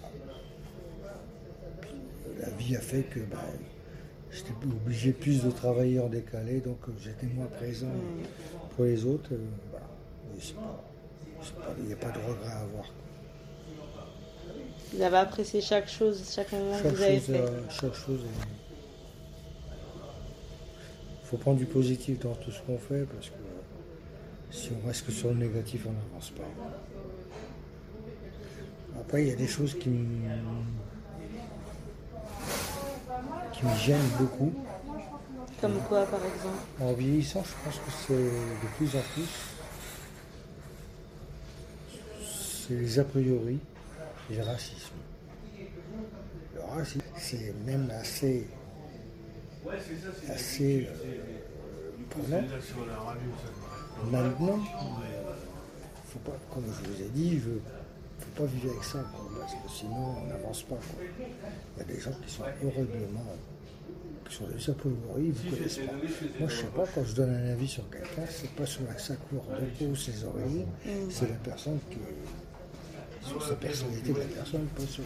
puis, 1.82 1.90
la 2.40 2.50
vie 2.52 2.76
a 2.76 2.80
fait 2.80 3.04
que 3.04 3.20
bah, 3.22 3.38
j'étais 4.32 4.52
obligé 4.64 5.12
plus 5.14 5.44
de 5.44 5.50
travailler 5.50 6.00
en 6.00 6.08
décalé, 6.10 6.60
donc 6.60 6.78
euh, 6.88 6.92
j'étais 7.02 7.26
moins 7.28 7.48
présent 7.48 7.88
pour 8.76 8.86
les 8.86 9.04
autres. 9.06 9.32
euh, 9.34 9.38
voilà. 9.72 9.86
Pas- 11.58 11.74
Il 11.80 11.86
n'y 11.86 11.94
a 11.94 11.96
pas 11.96 12.12
de 12.12 12.20
regret 12.20 12.52
à 12.52 12.60
avoir. 12.60 12.86
Vous 14.94 15.02
avez 15.02 15.18
apprécié 15.18 15.62
chaque 15.62 15.88
chose, 15.90 16.24
chaque 16.34 16.52
moment 16.52 16.78
que 16.82 16.88
vous 16.88 17.02
avez 17.02 17.18
chose, 17.18 17.26
fait 17.26 17.42
euh, 17.42 17.62
chaque 17.70 17.94
chose 17.96 18.20
est- 18.22 18.46
faut 21.26 21.38
prendre 21.38 21.58
du 21.60 21.66
positif 21.66 22.20
dans 22.20 22.34
tout 22.34 22.50
ce 22.52 22.60
qu'on 22.62 22.80
fait 22.80 23.06
parce 23.06 23.28
que 23.30 23.34
euh, 23.36 24.50
si 24.52 24.72
on 24.84 24.88
reste 24.88 25.06
que 25.06 25.12
sur 25.12 25.30
le 25.30 25.36
négatif, 25.36 25.86
on 25.88 25.92
n'avance 25.92 26.32
pas. 26.32 26.44
Après, 29.00 29.22
il 29.24 29.30
y 29.30 29.32
a 29.32 29.36
des 29.36 29.48
choses 29.48 29.78
qui 29.78 29.90
me, 29.90 30.28
qui 33.54 33.66
me 33.66 33.76
gênent 33.76 34.10
beaucoup. 34.20 34.52
Comme 35.62 35.78
quoi, 35.88 36.06
par 36.06 36.20
exemple 36.26 36.58
En 36.82 36.94
vieillissant, 36.94 37.44
je 37.44 37.54
pense 37.64 37.76
que 37.78 37.92
c'est 38.08 38.14
de 38.16 38.68
plus 38.78 38.96
en 38.98 39.02
plus. 39.14 39.28
C'est 42.68 42.74
les 42.76 43.00
a 43.00 43.04
priori 43.04 43.60
le 44.30 44.44
racisme. 44.44 44.94
Le 46.56 46.62
racisme, 46.62 47.02
c'est 47.18 47.54
même 47.66 47.90
assez. 47.92 48.48
assez. 50.30 50.88
euh, 50.88 51.92
prenant. 52.10 52.42
Maintenant, 54.12 54.60
faut 56.06 56.20
pas, 56.20 56.38
comme 56.54 56.64
je 56.66 56.90
vous 56.90 57.02
ai 57.04 57.10
dit, 57.10 57.28
il 57.34 57.36
ne 57.36 57.60
faut 58.20 58.30
pas 58.36 58.46
vivre 58.46 58.72
avec 58.72 58.84
ça, 58.84 59.00
quoi, 59.16 59.30
parce 59.40 59.54
que 59.54 59.70
sinon 59.70 60.16
on 60.24 60.26
n'avance 60.28 60.64
pas. 60.64 60.76
quoi. 60.76 61.04
Il 61.78 61.80
y 61.80 61.82
a 61.82 61.94
des 61.94 62.00
gens 62.00 62.12
qui 62.26 62.32
sont 62.34 62.44
horriblement 62.66 63.26
sur 64.30 64.48
les 64.48 64.70
a 64.70 64.74
priori, 64.74 64.96
ils 65.18 65.46
ne 65.52 65.56
connaissent 65.56 65.78
pas. 65.78 65.92
Moi, 65.92 66.02
je 66.40 66.44
ne 66.44 66.50
sais 66.50 66.64
pas, 66.68 66.84
quand 66.94 67.04
je 67.04 67.16
donne 67.16 67.34
un 67.36 67.52
avis 67.52 67.68
sur 67.68 67.90
quelqu'un, 67.90 68.26
c'est 68.30 68.50
pas 68.52 68.66
sur 68.66 68.82
sa 68.98 69.16
couleur 69.16 69.44
de 69.60 69.66
peau 69.78 69.86
ou 69.92 69.96
ses 69.96 70.24
oreilles, 70.24 70.66
Mm. 70.86 70.90
c'est 71.10 71.30
la 71.30 71.36
personne 71.36 71.80
qui. 71.90 71.98
Sur 73.22 73.44
sa 73.44 73.56
personnalité 73.56 74.14
de 74.14 74.20
la 74.20 74.26
personne, 74.26 74.66
pas 74.68 74.86
sur. 74.88 75.04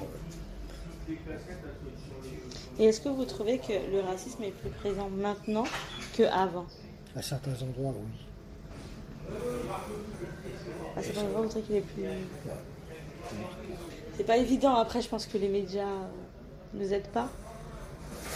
Et 2.80 2.86
est-ce 2.86 3.02
que 3.02 3.10
vous 3.10 3.26
trouvez 3.26 3.60
que 3.60 3.74
le 3.92 4.00
racisme 4.02 4.44
est 4.44 4.52
plus 4.52 4.70
présent 4.70 5.10
maintenant 5.10 5.66
qu'avant 6.16 6.66
À 7.16 7.22
certains 7.22 7.54
endroits, 7.62 7.94
oui. 7.96 9.38
À 10.96 11.02
cet 11.02 11.18
endroit, 11.18 11.42
vous 11.42 11.50
trouvez 11.50 11.66
qu'il 11.66 11.76
est 11.76 11.82
plus. 11.82 12.04
C'est 14.18 14.24
pas 14.24 14.38
évident, 14.38 14.76
après, 14.76 15.02
je 15.02 15.10
pense 15.10 15.26
que 15.26 15.38
les 15.38 15.50
médias 15.50 15.88
euh, 15.88 16.08
nous 16.74 16.94
aident 16.94 17.08
pas. 17.08 17.30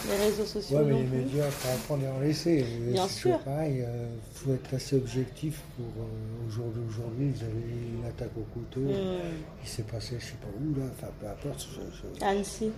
Les 0.06 0.16
réseaux 0.26 0.44
sociaux. 0.44 0.76
Ouais, 0.78 0.84
mais 0.84 0.92
non 0.92 0.98
les 0.98 1.04
plus. 1.04 1.16
médias, 1.18 1.50
faut 1.50 1.68
apprendre 1.68 2.04
et 2.04 2.08
en 2.08 2.20
laisser. 2.20 2.64
Bien 2.92 3.08
sûr. 3.08 3.38
pareil, 3.40 3.78
il 3.84 4.34
faut 4.34 4.52
être 4.54 4.74
assez 4.74 4.96
objectif 4.96 5.60
pour. 5.76 5.86
euh, 6.04 6.46
au 6.46 6.50
jour 6.50 6.66
d'aujourd'hui, 6.66 7.30
vous 7.30 7.42
avez 7.42 7.98
une 7.98 8.04
attaque 8.06 8.36
au 8.36 8.42
couteau, 8.52 8.80
Hmm. 8.80 9.18
il 9.62 9.68
s'est 9.68 9.82
passé, 9.82 10.16
je 10.18 10.24
sais 10.26 10.32
pas 10.40 10.48
où, 10.60 10.78
là, 10.78 10.86
enfin 10.92 11.08
peu 11.20 11.26
importe. 11.26 11.66
je- 11.74 12.18
je- 12.18 12.24
Annecy. 12.24 12.70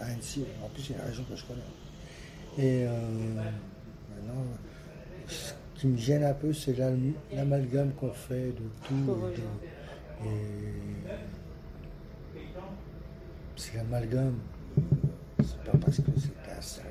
À 0.00 0.04
Annecy, 0.06 0.44
en 0.64 0.68
plus 0.68 0.82
c'est 0.82 0.94
une 0.94 1.00
région 1.00 1.24
que 1.30 1.36
je 1.36 1.44
connais. 1.44 1.60
Et 2.58 2.84
euh, 2.86 2.90
maintenant, 3.36 4.42
ce 5.28 5.52
qui 5.80 5.86
me 5.86 5.96
gêne 5.96 6.24
un 6.24 6.34
peu, 6.34 6.52
c'est 6.52 6.76
l'am- 6.76 7.12
l'amalgame 7.32 7.92
qu'on 7.92 8.10
fait 8.10 8.48
de 8.48 8.66
tout. 8.88 9.16
Et 10.24 10.28
et 12.36 12.40
c'est 13.56 13.76
l'amalgame. 13.76 14.34
C'est 15.42 15.70
pas 15.72 15.78
parce 15.78 15.96
que 15.98 16.10
c'est 16.18 16.52
un 16.56 16.60
Syrien. 16.60 16.90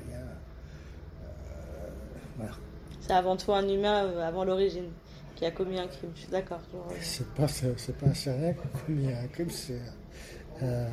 euh, 1.22 1.88
voilà. 2.36 2.52
C'est 3.00 3.12
avant 3.12 3.36
tout 3.36 3.52
un 3.52 3.66
humain, 3.68 4.04
euh, 4.04 4.26
avant 4.26 4.44
l'origine, 4.44 4.90
qui 5.36 5.44
a 5.44 5.50
commis 5.50 5.78
un 5.78 5.86
crime. 5.86 6.10
Je 6.14 6.20
suis 6.22 6.30
d'accord. 6.30 6.60
C'est 7.00 7.26
pas, 7.34 7.48
c'est 7.48 7.96
pas 7.96 8.06
un 8.06 8.14
Syrien 8.14 8.52
qui 8.52 8.60
a 8.60 8.80
commis 8.86 9.12
un 9.12 9.26
crime, 9.28 9.50
c'est 9.50 9.80
euh, 10.62 10.86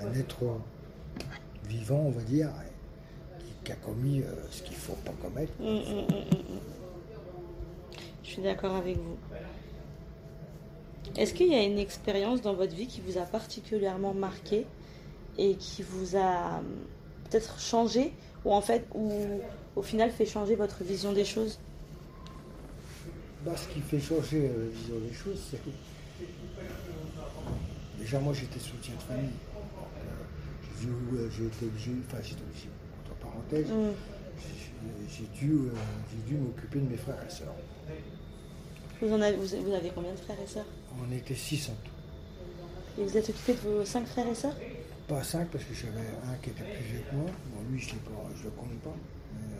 un 0.00 0.14
être 0.14 0.60
vivant, 1.68 2.04
on 2.06 2.10
va 2.10 2.22
dire, 2.22 2.50
qui, 3.38 3.46
qui 3.64 3.72
a 3.72 3.76
commis 3.76 4.20
euh, 4.22 4.24
ce 4.50 4.62
qu'il 4.62 4.76
faut 4.76 4.94
pas 5.04 5.12
commettre. 5.22 5.52
Hum, 5.60 5.66
hum, 5.66 6.04
hum. 6.10 6.60
Je 8.22 8.28
suis 8.34 8.42
d'accord 8.42 8.76
avec 8.76 8.96
vous. 8.96 9.16
Est-ce 11.16 11.34
qu'il 11.34 11.48
y 11.48 11.54
a 11.54 11.62
une 11.62 11.78
expérience 11.78 12.42
dans 12.42 12.54
votre 12.54 12.74
vie 12.74 12.86
qui 12.86 13.00
vous 13.00 13.18
a 13.18 13.22
particulièrement 13.22 14.14
marqué 14.14 14.66
et 15.38 15.54
qui 15.56 15.82
vous 15.82 16.16
a 16.16 16.58
hum, 16.58 16.64
peut-être 17.30 17.58
changé 17.60 18.12
ou 18.44 18.52
en 18.52 18.60
fait 18.60 18.86
ou 18.94 19.40
au 19.76 19.82
final 19.82 20.10
fait 20.10 20.26
changer 20.26 20.54
votre 20.54 20.82
vision 20.84 21.12
des 21.12 21.24
choses? 21.24 21.58
Bah, 23.44 23.52
ce 23.56 23.68
qui 23.68 23.80
fait 23.80 24.00
changer 24.00 24.48
euh, 24.50 24.64
la 24.64 24.70
vision 24.78 24.96
des 25.08 25.14
choses, 25.14 25.40
c'est 25.50 25.58
que 25.58 25.70
déjà 27.98 28.18
moi 28.20 28.32
j'étais 28.32 28.58
soutien 28.60 28.94
de 28.94 29.02
famille. 29.02 29.30
J'ai 30.80 31.44
été 31.46 31.66
obligé, 31.66 31.90
enfin 32.06 32.18
j'étais 32.22 32.42
obligé, 32.42 32.68
entre 33.04 33.14
parenthèses, 33.20 33.70
Hum. 33.72 33.92
j'ai- 35.10 35.26
dû, 35.38 35.52
euh, 35.52 35.70
dû 36.28 36.34
m'occuper 36.36 36.78
de 36.78 36.88
mes 36.90 36.96
frères 36.96 37.18
et 37.26 37.30
sœurs. 37.30 37.54
vous, 39.02 39.12
en 39.12 39.20
avez, 39.20 39.36
vous 39.36 39.74
avez 39.74 39.90
combien 39.94 40.12
de 40.12 40.16
frères 40.18 40.36
et 40.42 40.46
sœurs? 40.46 40.64
On 40.96 41.12
était 41.12 41.34
six 41.34 41.68
en 41.68 41.74
tout. 41.84 43.00
Et 43.00 43.04
vous 43.04 43.16
êtes 43.16 43.28
occupé 43.28 43.52
de 43.54 43.58
vos 43.58 43.84
cinq 43.84 44.06
frères 44.06 44.26
et 44.28 44.34
sœurs? 44.34 44.56
Pas 45.06 45.22
cinq 45.22 45.48
parce 45.50 45.64
que 45.64 45.74
j'avais 45.74 46.06
un 46.26 46.34
qui 46.42 46.50
était 46.50 46.64
plus 46.64 46.84
vieux 46.84 47.02
que 47.10 47.14
moi. 47.16 47.30
Bon, 47.54 47.62
lui, 47.70 47.78
je 47.80 47.94
ne 47.94 48.44
le 48.44 48.50
compte 48.50 48.78
pas. 48.80 48.94
Mais, 49.34 49.56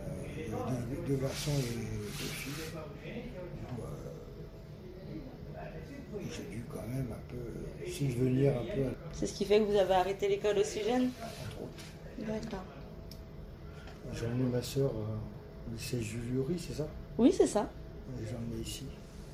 euh, 0.52 0.96
deux, 1.06 1.14
deux 1.14 1.20
garçons 1.22 1.52
et 1.52 1.62
deux 1.62 2.24
filles. 2.24 2.52
Euh, 5.56 5.62
j'ai 6.30 6.42
dû 6.54 6.64
quand 6.70 6.86
même 6.86 7.08
un 7.12 7.22
peu 7.30 7.90
subvenir 7.90 8.52
un 8.56 8.64
peu, 8.74 8.82
C'est 9.12 9.26
ce 9.26 9.34
qui 9.34 9.44
fait 9.44 9.60
que 9.60 9.64
vous 9.64 9.76
avez 9.76 9.94
arrêté 9.94 10.28
l'école 10.28 10.58
aussi 10.58 10.82
jeune? 10.82 11.10
entre 11.20 11.62
autres. 11.62 12.26
D'accord. 12.26 12.64
J'ai 14.12 14.26
emmené 14.26 14.50
ma 14.50 14.62
soeur 14.62 14.90
au 14.94 15.72
lycée 15.72 16.02
Jules 16.02 16.44
c'est 16.58 16.74
ça? 16.74 16.88
Oui, 17.18 17.32
c'est 17.36 17.46
ça. 17.46 17.70
Et 18.20 18.26
J'ai 18.26 18.36
emmené 18.36 18.62
ici. 18.62 18.84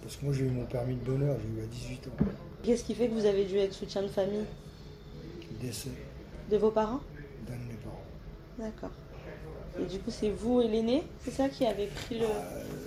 Parce 0.05 0.17
que 0.17 0.25
moi, 0.27 0.35
j'ai 0.35 0.45
eu 0.45 0.51
mon 0.51 0.67
permis 0.67 0.95
de 0.95 1.05
bonheur, 1.05 1.37
j'ai 1.40 1.61
eu 1.61 1.64
à 1.64 1.67
18 1.67 2.07
ans. 2.09 2.25
Qu'est-ce 2.62 2.85
qui 2.85 2.95
fait 2.95 3.09
que 3.09 3.14
vous 3.14 3.27
avez 3.27 3.45
dû 3.45 3.57
être 3.57 3.73
soutien 3.73 4.03
de 4.03 4.09
famille 4.09 4.45
Décès 5.61 5.90
de 6.51 6.57
vos 6.57 6.71
parents 6.71 7.01
d'un 7.47 7.55
de 7.55 7.73
mes 7.73 7.79
parents. 7.83 8.03
D'accord. 8.59 8.90
Et 9.81 9.87
du 9.87 9.99
coup, 9.99 10.11
c'est 10.11 10.31
vous 10.31 10.61
et 10.61 10.69
l'aîné, 10.69 11.03
c'est 11.25 11.33
ça 11.33 11.49
qui 11.49 11.67
avez 11.67 11.87
pris 11.87 12.19
le 12.19 12.27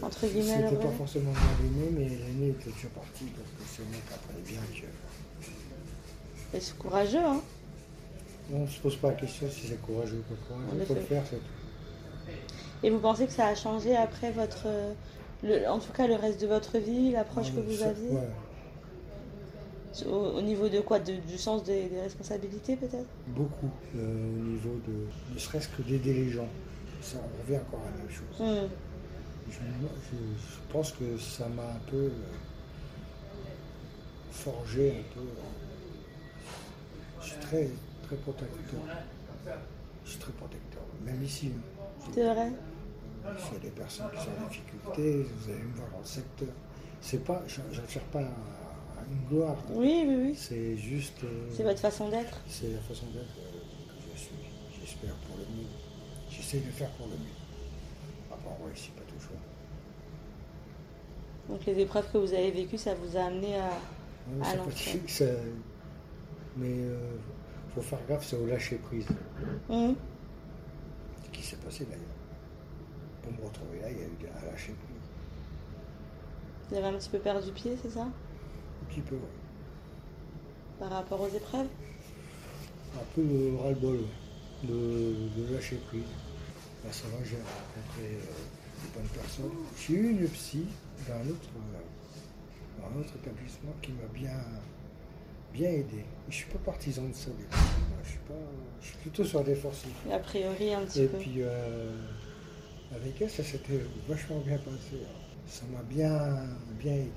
entre 0.02 0.26
guillemets 0.26 0.62
le 0.62 0.70
C'était 0.70 0.86
pas 0.86 0.92
forcément 0.92 1.32
moi 1.32 1.42
l'aîné, 1.62 1.90
mais 1.92 2.08
l'aîné 2.08 2.50
était 2.52 2.72
déjà 2.72 2.88
parti. 2.90 3.26
Donc 3.26 3.46
c'est 3.68 3.84
moi 3.84 3.98
qui 4.08 4.14
apprenais 4.14 4.42
bien 4.46 4.62
que. 4.74 6.60
C'est 6.60 6.78
courageux, 6.78 7.18
hein 7.18 7.42
On 8.54 8.60
ne 8.60 8.68
se 8.68 8.80
pose 8.80 8.96
pas 8.96 9.10
la 9.10 9.16
question 9.16 9.48
si 9.52 9.68
c'est 9.68 9.82
courageux 9.82 10.24
ou 10.30 10.34
pas 10.34 10.40
courageux. 10.48 10.78
Il 10.80 10.86
faut 10.86 10.94
le 10.94 11.02
faire, 11.02 11.24
c'est 11.30 11.38
tout. 11.38 12.34
Et 12.84 12.90
vous 12.90 13.00
pensez 13.00 13.26
que 13.26 13.34
ça 13.34 13.48
a 13.48 13.56
changé 13.56 13.96
après 13.96 14.32
votre, 14.32 14.68
euh, 14.68 14.94
le- 15.43 15.67
en 15.69 15.80
tout 15.80 15.91
cas 15.93 16.08
le 16.08 16.15
reste 16.15 16.41
de 16.41 16.47
votre 16.47 16.78
vie, 16.78 17.12
l'approche 17.12 17.54
que 17.54 17.60
vous 17.60 17.82
aviez 17.84 18.10
ouais, 18.10 18.30
au, 20.08 20.38
au 20.38 20.41
niveau 20.41 20.69
de 20.69 20.80
quoi 20.80 21.00
De- 21.00 21.15
Du 21.28 21.38
sens 21.38 21.63
des, 21.63 21.86
des 21.89 22.02
responsabilités 22.02 22.76
peut-être? 22.76 23.08
Beaucoup 23.28 23.69
euh, 23.95 24.06
au 24.39 24.43
niveau 24.43 24.80
de. 24.88 25.34
Ne 25.34 25.39
serait-ce 25.39 25.67
que 25.69 25.82
d'aider 25.82 26.13
les 26.13 26.30
gens. 26.30 26.47
Ça, 27.02 27.17
on 27.17 27.41
revient 27.43 27.60
encore 27.67 27.82
à 27.82 27.91
la 27.91 27.97
même 27.97 28.10
chose. 28.10 28.67
Je, 29.50 29.54
je- 29.54 29.58
je 29.58 30.73
pense 30.73 30.91
que 30.91 31.17
ça 31.17 31.47
m'a 31.47 31.63
un 31.63 31.80
peu 31.89 31.95
euh, 31.97 32.12
forgé 34.32 34.91
un 34.91 35.13
peu. 35.13 35.21
euh, 35.21 35.23
je 37.21 37.28
suis 37.28 37.39
très, 37.39 37.69
très 38.04 38.15
protecteur. 38.17 38.80
Je 40.06 40.10
suis 40.12 40.19
très 40.19 40.32
protecteur. 40.34 40.82
Même 41.06 41.23
ici. 41.23 41.52
hein. 41.56 41.62
C'est 42.13 42.23
vrai? 42.34 42.52
S'il 43.38 43.54
y 43.54 43.56
a 43.58 43.60
des 43.60 43.70
personnes 43.70 44.08
qui 44.12 44.18
sont 44.24 44.30
en 44.44 44.48
difficulté, 44.48 45.24
vous 45.24 45.50
allez 45.52 45.63
me 45.63 45.74
voir 45.76 45.90
dans 45.92 46.00
le 46.00 46.06
secteur. 46.06 46.48
C'est 47.02 47.24
pas, 47.24 47.42
je 47.48 47.62
ne 47.62 47.88
cherche 47.88 48.06
pas 48.12 48.20
à, 48.20 49.04
une 49.12 49.28
gloire. 49.30 49.56
Oui, 49.72 50.04
oui, 50.08 50.16
oui. 50.30 50.36
C'est 50.36 50.78
juste. 50.78 51.24
euh, 51.24 51.48
C'est 51.54 51.63
votre 51.63 51.80
façon 51.80 52.10
d'être. 52.10 52.40
C'est 52.48 52.72
la 52.74 52.80
façon 52.80 53.06
d'être 53.08 53.38
euh, 53.40 53.52
que 54.02 54.16
je 54.16 54.20
suis. 54.20 54.36
J'espère 54.82 55.13
pour 55.28 55.38
le 55.38 55.44
mieux. 55.44 55.68
J'essaie 56.30 56.60
de 56.60 56.72
faire 56.72 56.90
pour 56.92 57.08
le 57.08 57.13
mieux. 57.13 57.38
Après, 58.32 58.50
on 58.60 58.66
réussit 58.66 58.94
pas 58.96 59.04
toujours. 59.04 59.38
Donc 61.50 61.66
les 61.66 61.80
épreuves 61.80 62.12
que 62.12 62.18
vous 62.18 62.34
avez 62.34 62.52
vécues, 62.52 62.78
ça 62.78 62.94
vous 62.96 63.16
a 63.18 63.22
amené 63.26 63.56
à... 63.56 63.70
Ouais, 63.70 64.42
À 64.42 64.46
ça 64.52 64.56
l'ancienne. 64.58 64.74
fatigue, 65.02 65.10
ça- 65.10 65.26
Mais 66.58 66.70
il 66.70 67.74
faut 67.74 67.82
faire 67.82 68.00
gaffe, 68.10 68.26
c'est 68.26 68.36
au 68.36 68.46
lâcher 68.46 68.76
prise. 68.78 69.08
Hmm. 69.70 69.94
Ce 71.24 71.30
qui 71.32 71.42
s'est 71.44 71.56
passé 71.58 71.86
d'ailleurs. 71.86 72.02
Pour 73.36 73.44
me 73.44 73.48
retrouver 73.50 73.80
là, 73.82 73.90
il 73.92 73.98
y 73.98 74.02
a 74.02 74.06
eu 74.06 74.32
un 74.32 74.52
lâcher. 74.52 74.74
Vous 76.70 76.76
avez 76.76 76.88
un 76.88 76.94
petit 76.94 77.10
peu 77.10 77.20
perdu 77.20 77.52
pied, 77.52 77.78
c'est 77.82 77.90
ça? 77.92 78.02
Un 78.04 78.86
petit 78.90 79.02
peu, 79.02 79.16
ouais. 79.16 79.22
Par 80.80 80.90
rapport 80.90 81.22
aux 81.22 81.28
épreuves? 81.30 81.68
Un 82.96 83.06
peu 83.16 83.22
de 83.24 83.56
ras-le-bol 83.58 84.00
de, 84.63 85.16
de 85.38 85.54
lâcher 85.54 85.78
prise. 85.88 86.02
Là, 86.86 86.92
ça 86.92 87.08
va, 87.08 87.24
j'ai 87.24 87.36
rencontré 87.36 88.16
euh, 88.16 88.84
des 88.84 89.00
bonnes 89.00 89.10
personnes. 89.10 89.52
J'ai 89.78 89.94
eu 89.94 90.12
une 90.12 90.28
psy 90.30 90.66
d'un 91.08 91.22
autre, 91.30 91.50
euh, 91.58 92.82
dans 92.82 92.88
un 92.98 93.02
autre 93.02 93.13
établissement 93.24 93.74
qui 93.82 93.92
m'a 93.92 94.08
bien, 94.13 94.40
bien 95.54 95.70
aidé. 95.70 95.98
Et 96.00 96.32
je 96.32 96.36
suis 96.36 96.52
pas 96.52 96.60
partisan 96.60 97.04
de 97.04 97.13
ça. 97.13 97.30
des 97.32 97.46
Je 98.04 98.10
suis 98.10 98.20
pas, 98.20 98.34
je 98.82 98.88
suis 98.88 98.98
plutôt 98.98 99.24
sur 99.24 99.40
la 99.40 99.46
défensive. 99.46 99.92
A 100.12 100.20
priori, 100.20 100.74
un 100.74 100.82
petit 100.86 101.04
Et 101.04 101.08
peu. 101.08 101.18
puis 101.18 101.36
euh, 101.38 101.92
avec 102.95 103.21
elle, 103.21 103.30
ça 103.30 103.43
s'était 103.43 103.82
vachement 104.08 104.39
bien 104.39 104.58
passé. 104.58 105.02
Ça 105.47 105.63
m'a 105.71 105.82
bien, 105.84 106.43
bien 106.80 106.93
aidé. 106.93 107.12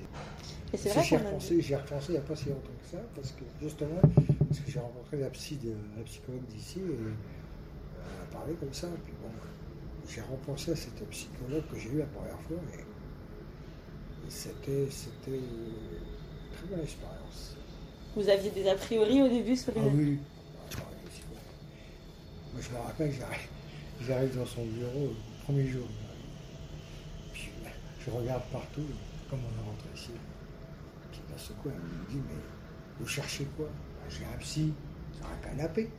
Et 0.72 0.76
c'est 0.76 0.90
vrai 0.90 1.02
J'y 1.02 1.14
ai 1.14 1.18
repensé, 1.18 1.60
j'y 1.60 1.68
il 1.68 1.70
n'y 1.70 2.16
a 2.16 2.20
pas 2.20 2.36
si 2.36 2.48
longtemps 2.48 2.70
que 2.82 2.96
ça, 2.96 3.02
parce 3.14 3.32
que 3.32 3.42
justement, 3.60 4.00
parce 4.00 4.60
que 4.60 4.70
j'ai 4.70 4.78
rencontré 4.78 5.18
la, 5.18 5.30
psy 5.30 5.56
de, 5.56 5.74
la 5.96 6.04
psychologue 6.04 6.44
d'ici 6.46 6.78
et 6.78 6.96
on 6.96 8.22
a 8.22 8.36
parlé 8.36 8.54
comme 8.54 8.72
ça. 8.72 8.86
Puis 9.04 9.14
bon, 9.20 9.30
j'ai 10.08 10.20
repensé 10.20 10.72
à 10.72 10.76
cette 10.76 11.04
psychologue 11.08 11.64
que 11.72 11.78
j'ai 11.78 11.90
eue 11.90 11.98
la 11.98 12.06
première 12.06 12.40
fois 12.42 12.56
et, 12.72 12.80
et 14.26 14.30
c'était, 14.30 14.86
c'était 14.90 15.38
une 15.38 16.56
très 16.56 16.66
bonne 16.68 16.84
expérience. 16.84 17.56
Vous 18.14 18.28
aviez 18.28 18.50
des 18.50 18.68
a 18.68 18.76
priori 18.76 19.22
au 19.22 19.28
début 19.28 19.56
sur 19.56 19.72
Ah 19.76 19.80
oui. 19.92 20.18
Ah, 20.76 20.82
oui, 21.04 21.22
vrai. 21.30 21.42
Moi, 22.52 22.62
je 22.62 22.70
me 22.70 22.80
rappelle, 22.80 23.12
j'arrive, 23.12 23.48
j'arrive 24.06 24.36
dans 24.36 24.46
son 24.46 24.64
bureau 24.66 25.10
premier 25.44 25.66
jour. 25.66 25.86
Puis 27.32 27.50
je 28.04 28.10
regarde 28.10 28.42
partout, 28.52 28.82
comme 29.28 29.40
on 29.40 29.62
est 29.62 29.66
rentré 29.68 29.88
ici. 29.94 30.10
Puis 31.10 31.20
coup, 31.62 31.68
elle 31.68 31.74
me 31.74 32.10
dit, 32.10 32.26
mais 32.28 32.40
vous 33.00 33.06
cherchez 33.06 33.44
quoi? 33.56 33.66
J'ai 34.08 34.24
un 34.24 34.38
psy, 34.38 34.72
un 35.22 35.46
canapé. 35.48 35.90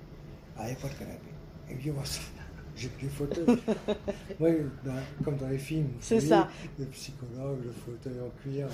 Ah, 0.57 0.63
il 0.63 0.67
n'y 0.67 0.71
a 0.73 0.75
pas 0.75 0.87
de 0.89 0.93
canapé. 0.93 1.27
Il 1.69 1.75
me 1.77 1.81
dit, 1.81 1.91
moi, 1.91 2.03
ça, 2.05 2.21
j'ai 2.75 2.89
que 2.89 3.01
des 3.01 3.07
fauteuils. 3.09 3.45
ouais, 4.39 4.65
dans- 4.83 5.23
comme 5.23 5.37
dans 5.37 5.47
les 5.49 5.57
films. 5.57 5.89
C'est 5.99 6.19
ça. 6.19 6.49
Le 6.79 6.85
psychologue, 6.85 7.63
le 7.63 7.71
fauteuil 7.71 8.19
en 8.19 8.29
cuir. 8.41 8.67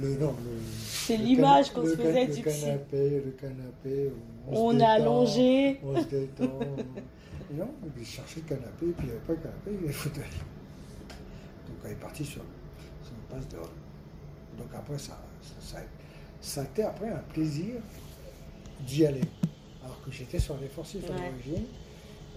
Le, 0.00 0.16
non, 0.16 0.34
le, 0.44 0.58
C'est 0.84 1.16
le 1.16 1.24
l'image 1.24 1.72
qu'on 1.72 1.82
le 1.82 1.90
se 1.90 1.96
faisait 1.96 2.26
le 2.26 2.34
du 2.34 2.42
psy. 2.42 2.60
canapé, 2.62 3.22
le 3.24 3.30
canapé. 3.32 4.12
On, 4.48 4.52
On 4.56 4.70
se 4.70 4.74
est 4.74 4.78
détend, 4.78 4.90
allongé. 4.92 5.80
On 5.84 6.00
se 6.00 6.06
détend. 6.06 6.58
Et 7.50 7.54
non, 7.56 7.70
il 7.98 8.06
cherchait 8.06 8.40
le 8.40 8.46
canapé, 8.48 8.86
puis 8.86 8.94
il 9.00 9.04
n'y 9.06 9.10
avait 9.10 9.20
pas 9.20 9.32
le 9.32 9.38
canapé, 9.38 9.70
il 9.70 9.74
y 9.74 9.78
avait 9.78 9.86
le 9.88 9.92
fauteuil. 9.92 10.24
Donc 11.66 11.76
on 11.84 11.88
est 11.88 11.94
parti 11.94 12.24
sur, 12.24 12.42
sur 13.02 13.12
une 13.12 13.36
passe 13.36 13.48
dehors. 13.48 13.72
Donc 14.58 14.68
après, 14.74 14.98
ça, 14.98 15.18
ça, 15.42 15.54
ça, 15.60 15.78
ça 16.40 16.60
a 16.60 16.64
été 16.64 16.82
après 16.84 17.08
un 17.08 17.18
plaisir 17.32 17.80
d'y 18.86 19.06
aller. 19.06 19.24
Alors 19.82 20.00
que 20.04 20.10
j'étais 20.12 20.38
sur 20.38 20.56
défensif 20.56 21.04
à 21.10 21.14
Ouais. 21.14 21.30
l'origine, 21.30 21.64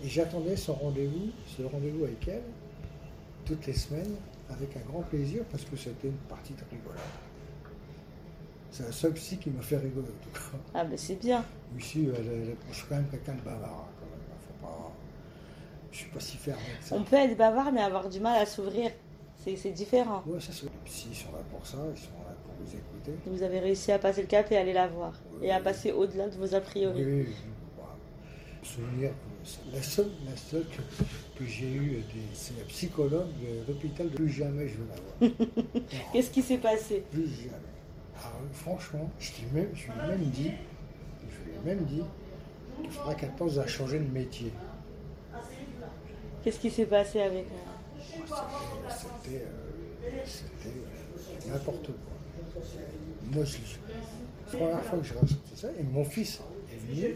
et 0.04 0.08
j'attendais 0.10 0.56
son 0.56 0.74
rendez-vous, 0.74 1.30
ce 1.46 1.62
rendez-vous 1.64 2.06
avec 2.06 2.28
elle, 2.28 2.44
toutes 3.46 3.66
les 3.68 3.74
semaines, 3.74 4.16
avec 4.50 4.76
un 4.78 4.82
grand 4.92 5.02
plaisir, 5.04 5.44
parce 5.52 5.64
que 5.64 5.76
c'était 5.76 6.08
une 6.08 6.18
partie 6.30 6.54
de 6.54 6.62
rigolade. 6.72 7.00
C'est 8.72 8.84
la 8.84 8.92
seule 8.92 9.14
psy 9.14 9.38
qui 9.38 9.52
m'a 9.52 9.62
fait 9.62 9.78
rigoler, 9.78 10.08
en 10.08 10.24
tout 10.26 10.32
cas. 10.34 10.58
Ah, 10.74 10.84
ben 10.84 10.98
c'est 10.98 11.16
bien. 11.16 11.46
Ici, 11.78 12.08
elle, 12.18 12.26
elle- 12.28 12.56
je 12.72 12.76
suis 12.76 12.86
quand 12.90 12.96
même 12.96 13.08
quelqu'un 13.10 13.34
de 13.36 13.42
bavard. 13.42 13.86
hein, 13.88 13.94
Quand 14.00 14.06
même. 14.08 14.20
Faut 14.48 14.66
pas, 14.68 14.92
je 15.94 15.98
suis 16.00 16.10
pas 16.10 16.20
si 16.20 16.36
fermé 16.38 16.62
que 16.82 16.86
ça. 16.88 16.96
On 16.96 17.04
peut 17.04 17.16
être 17.16 17.38
bavard, 17.38 17.72
mais 17.72 17.82
avoir 17.82 18.10
du 18.10 18.20
mal 18.20 18.42
à 18.42 18.46
s'ouvrir. 18.46 18.92
C'est 19.38 19.72
différent. 19.72 20.24
Ouais, 20.26 20.40
ça, 20.40 20.52
c'est- 20.54 20.64
les 20.64 20.72
psys 20.86 21.10
ils 21.12 21.16
sont 21.16 21.32
là 21.34 21.40
pour 21.52 21.66
ça, 21.66 21.78
ils 21.94 22.00
sont 22.00 22.08
là 22.26 22.34
pour 22.46 22.54
vous 22.60 22.72
écouter. 22.76 23.12
Vous 23.28 23.44
avez 23.44 23.60
réussi 23.60 23.92
à 23.92 24.00
passer 24.00 24.22
le 24.22 24.28
cap 24.28 24.50
et 24.52 24.58
aller 24.58 24.72
la 24.74 24.88
voir. 24.88 25.14
Et 25.42 25.52
à 25.52 25.58
Oui. 25.58 25.64
passer 25.64 25.92
au-delà 25.92 26.30
de 26.30 26.36
vos 26.38 26.56
a 26.56 26.62
priori. 26.62 27.04
Oui, 27.04 27.28
bah, 27.78 27.84
souvenir, 28.64 29.10
que- 29.12 29.76
la 29.76 29.84
seule, 29.84 30.12
la 30.30 30.38
seule 30.38 30.64
que, 30.66 31.04
que 31.40 31.46
j'ai 31.46 31.70
eue, 31.70 31.90
des- 32.14 32.34
c'est 32.34 32.58
la 32.58 32.64
psychologue 32.66 33.28
de 33.42 33.68
l'hôpital. 33.72 34.08
Plus 34.08 34.30
jamais 34.30 34.68
je 34.70 34.76
veux 34.78 34.88
la 34.88 35.28
voir. 35.28 35.50
Qu'est-ce 36.14 36.32
qui 36.32 36.42
s'est 36.42 36.58
passé? 36.60 37.04
Plus 37.12 37.28
jamais. 37.28 37.52
Alors, 38.16 38.40
franchement, 38.54 39.10
je, 39.20 39.32
lui 39.32 39.42
ai 39.50 39.52
même, 39.62 39.70
je 39.76 40.24
dit, 40.32 40.52
je 41.30 41.50
lui 41.50 41.58
ai 41.58 41.66
même 41.76 41.84
dit 41.86 42.02
faudra 42.90 43.16
qu'elle 43.16 43.32
pense 43.32 43.58
à 43.58 43.68
changer 43.68 44.00
de 44.00 44.10
métier. 44.10 44.52
Qu'est-ce 46.44 46.60
qui 46.60 46.70
s'est 46.70 46.86
passé 46.86 47.22
avec 47.22 47.46
euh, 47.46 48.36
C'était 48.90 49.38
euh, 49.38 50.08
euh, 50.66 51.52
n'importe 51.54 51.86
quoi. 51.86 52.62
Moi, 53.32 53.44
la 53.46 54.58
première 54.58 54.84
fois 54.84 55.00
que 55.00 55.06
j'ai 55.06 55.14
ressenti 55.14 55.56
ça. 55.56 55.70
Et 55.80 55.84
mon 55.84 56.04
fils 56.04 56.42
est 56.72 56.76
venu, 56.86 57.16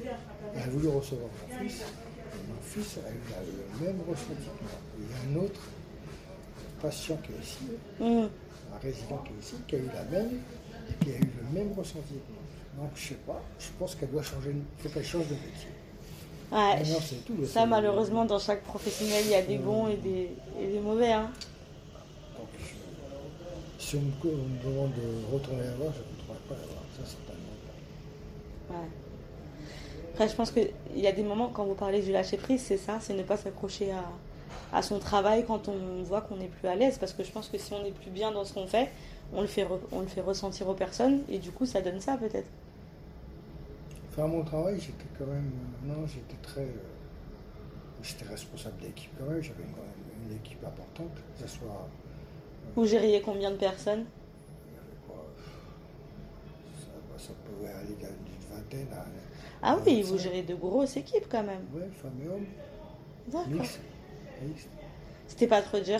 il 0.55 0.61
a 0.61 0.67
voulu 0.67 0.87
recevoir 0.87 1.29
mon 1.29 1.59
fils. 1.59 1.81
Et 1.81 2.47
mon 2.47 2.61
fils 2.61 2.97
a 3.05 3.09
eu 3.09 3.81
le 3.81 3.85
même 3.85 3.99
ressenti 4.07 4.47
que 4.57 4.63
moi. 4.63 4.71
Il 4.97 5.03
y 5.03 5.37
a 5.37 5.41
un 5.41 5.43
autre 5.43 5.61
patient 6.81 7.17
qui 7.17 7.33
est 7.33 7.43
ici, 7.43 7.57
Hum, 7.99 8.29
un 8.73 8.77
résident 8.79 9.17
qui 9.25 9.33
est 9.33 9.39
ici, 9.41 9.55
qui 9.67 9.75
a 9.75 9.79
eu 9.79 9.89
la 9.93 10.03
même, 10.05 10.39
qui 11.01 11.09
a 11.11 11.17
eu 11.17 11.19
le 11.21 11.59
même 11.59 11.73
ressenti 11.73 12.13
que 12.13 12.31
moi. 12.31 12.43
Donc, 12.77 12.91
je 12.95 13.07
sais 13.09 13.15
pas, 13.15 13.41
je 13.59 13.67
pense 13.77 13.95
qu'elle 13.95 14.11
doit 14.11 14.23
changer, 14.23 14.55
faut 14.77 14.89
qu'elle 14.89 15.03
change 15.03 15.27
de 15.27 15.33
métier. 15.33 15.76
Ouais. 16.51 16.83
Non, 16.83 16.99
tout, 17.25 17.45
Ça, 17.45 17.65
malheureusement, 17.65 18.25
dans 18.25 18.39
chaque 18.39 18.63
professionnel, 18.63 19.23
il 19.25 19.31
y 19.31 19.35
a 19.35 19.41
des 19.41 19.57
bons 19.57 19.87
et 19.87 19.97
des, 19.97 20.31
et 20.61 20.67
des 20.67 20.79
mauvais. 20.79 21.11
Hein. 21.11 21.29
Donc, 22.37 22.47
si 23.79 23.95
on 23.95 24.01
me, 24.01 24.11
on 24.23 24.27
me 24.47 24.63
demande 24.73 24.91
de 24.93 25.33
retourner 25.33 25.63
la 25.63 25.73
voir, 25.75 25.93
je 25.93 25.99
ne 25.99 26.21
voudrais 26.21 26.39
pas 26.47 26.55
la 26.55 26.67
voir. 26.67 26.83
Ça, 26.97 27.03
c'est 27.05 27.19
pas. 27.25 27.33
Ouais. 28.73 28.87
Après, 30.13 30.27
je 30.29 30.35
pense 30.35 30.51
qu'il 30.51 30.71
y 30.95 31.07
a 31.07 31.11
des 31.11 31.23
moments, 31.23 31.49
quand 31.49 31.65
vous 31.65 31.75
parlez 31.75 32.01
du 32.01 32.11
lâcher 32.11 32.37
prise, 32.37 32.61
c'est 32.61 32.77
ça, 32.77 32.99
c'est 33.01 33.13
ne 33.13 33.23
pas 33.23 33.37
s'accrocher 33.37 33.91
à, 33.91 34.03
à 34.77 34.81
son 34.81 34.99
travail 34.99 35.45
quand 35.45 35.67
on 35.67 36.03
voit 36.03 36.21
qu'on 36.21 36.37
n'est 36.37 36.47
plus 36.47 36.67
à 36.67 36.75
l'aise. 36.75 36.97
Parce 36.97 37.13
que 37.13 37.23
je 37.23 37.31
pense 37.31 37.49
que 37.49 37.57
si 37.57 37.71
on 37.73 37.83
n'est 37.83 37.91
plus 37.91 38.09
bien 38.09 38.31
dans 38.31 38.43
ce 38.43 38.53
qu'on 38.53 38.67
fait, 38.67 38.89
on 39.33 39.41
le, 39.41 39.47
fait 39.47 39.63
re- 39.63 39.79
on 39.91 39.99
le 40.01 40.07
fait 40.07 40.21
ressentir 40.21 40.67
aux 40.69 40.73
personnes 40.73 41.21
et 41.29 41.37
du 41.37 41.51
coup, 41.51 41.65
ça 41.65 41.81
donne 41.81 42.01
ça 42.01 42.17
peut-être. 42.17 42.47
Faire 44.17 44.27
mon 44.27 44.43
travail, 44.43 44.79
j'étais 44.81 45.05
quand 45.17 45.27
même. 45.27 45.51
euh, 45.85 45.93
Non, 45.93 46.07
j'étais 46.07 46.35
très. 46.41 46.63
euh, 46.63 46.73
j'étais 48.03 48.25
responsable 48.25 48.77
d'équipe 48.81 49.11
quand 49.17 49.25
même. 49.27 49.41
J'avais 49.43 49.63
quand 49.63 49.83
même 49.83 50.29
une 50.29 50.35
équipe 50.37 50.63
importante. 50.65 51.13
Que 51.15 51.47
ce 51.47 51.57
soit. 51.59 51.87
Vous 52.75 52.85
gériez 52.85 53.21
combien 53.21 53.51
de 53.51 53.57
personnes? 53.57 54.05
Ça, 55.07 56.87
bah, 57.09 57.15
ça 57.17 57.33
pouvait 57.45 57.71
aller 57.71 57.95
d'une 57.95 58.55
vingtaine 58.57 58.87
à. 58.93 59.05
Ah 59.61 59.73
à 59.73 59.77
oui, 59.77 60.01
25. 60.01 60.03
vous 60.11 60.17
gérez 60.17 60.41
de 60.43 60.55
grosses 60.55 60.97
équipes 60.97 61.27
quand 61.29 61.43
même. 61.43 61.65
Ouais, 61.73 61.87
femmes 62.01 62.19
et 62.25 62.27
hommes. 62.27 62.45
D'accord. 63.27 63.65
C'était 65.27 65.47
pas 65.47 65.61
trop 65.61 65.79
dur 65.79 65.99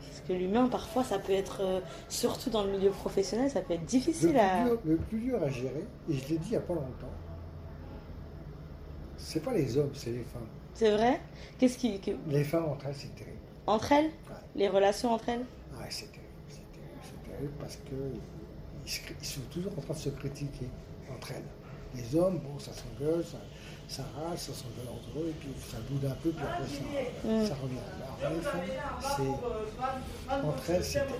Parce 0.00 0.17
que 0.28 0.32
l'humain, 0.34 0.68
parfois, 0.68 1.02
ça 1.02 1.18
peut 1.18 1.32
être, 1.32 1.62
euh, 1.62 1.80
surtout 2.08 2.50
dans 2.50 2.62
le 2.62 2.70
milieu 2.72 2.90
professionnel, 2.90 3.50
ça 3.50 3.60
peut 3.62 3.72
être 3.74 3.80
Le 3.80 3.86
difficile 3.86 4.36
à. 4.38 4.64
dur, 4.64 4.78
le 4.84 4.96
plus 4.96 5.18
dur 5.18 5.42
à 5.42 5.48
gérer, 5.48 5.84
et 6.08 6.12
je 6.14 6.28
l'ai 6.28 6.38
dit 6.38 6.46
il 6.48 6.50
n'y 6.50 6.56
a 6.56 6.60
pas 6.60 6.74
longtemps, 6.74 7.08
c'est 9.16 9.42
pas 9.42 9.52
les 9.52 9.76
hommes, 9.76 9.90
c'est 9.94 10.10
les 10.10 10.24
femmes. 10.24 10.46
C'est 10.74 10.90
vrai? 10.92 11.20
Qu'est-ce 11.58 11.78
qui. 11.78 11.98
que- 12.00 12.12
Les 12.28 12.44
femmes 12.44 12.66
entre 12.66 12.86
elles, 12.86 12.94
c'est 12.94 13.14
terrible. 13.14 13.36
Entre 13.66 13.92
elles? 13.92 14.04
Ouais. 14.06 14.36
Les 14.54 14.68
relations 14.68 15.12
entre 15.12 15.28
elles? 15.30 15.44
C'est 15.90 16.06
terrible, 16.12 16.22
c'est 16.48 16.56
terrible, 16.72 17.00
c'est 17.02 17.30
terrible 17.30 17.52
parce 17.58 17.76
que 17.76 17.94
ils 19.20 19.26
sont 19.26 19.40
toujours 19.50 19.72
en 19.76 19.80
train 19.80 19.94
de 19.94 19.98
se 19.98 20.08
critiquer 20.10 20.68
entre 21.14 21.32
elles. 21.32 21.42
Les 21.94 22.14
hommes, 22.16 22.38
bon, 22.38 22.58
ça 22.58 22.70
s'engueule, 22.72 23.24
ça, 23.24 23.38
ça 23.88 24.02
râle, 24.16 24.36
ça 24.38 24.52
s'engueule 24.52 24.92
entre 24.92 25.18
eux, 25.18 25.28
et 25.30 25.32
puis 25.32 25.48
ça 25.66 25.78
boude 25.88 26.04
un 26.04 26.14
peu, 26.22 26.30
puis 26.30 26.44
après 26.44 26.64
ça, 26.66 27.48
ça 27.48 27.54
revient. 27.62 27.76
Femmes, 28.20 28.62
c'est. 29.16 30.34
Entre 30.46 30.70
elles, 30.70 30.84
c'est 30.84 30.98
terrible. 30.98 31.14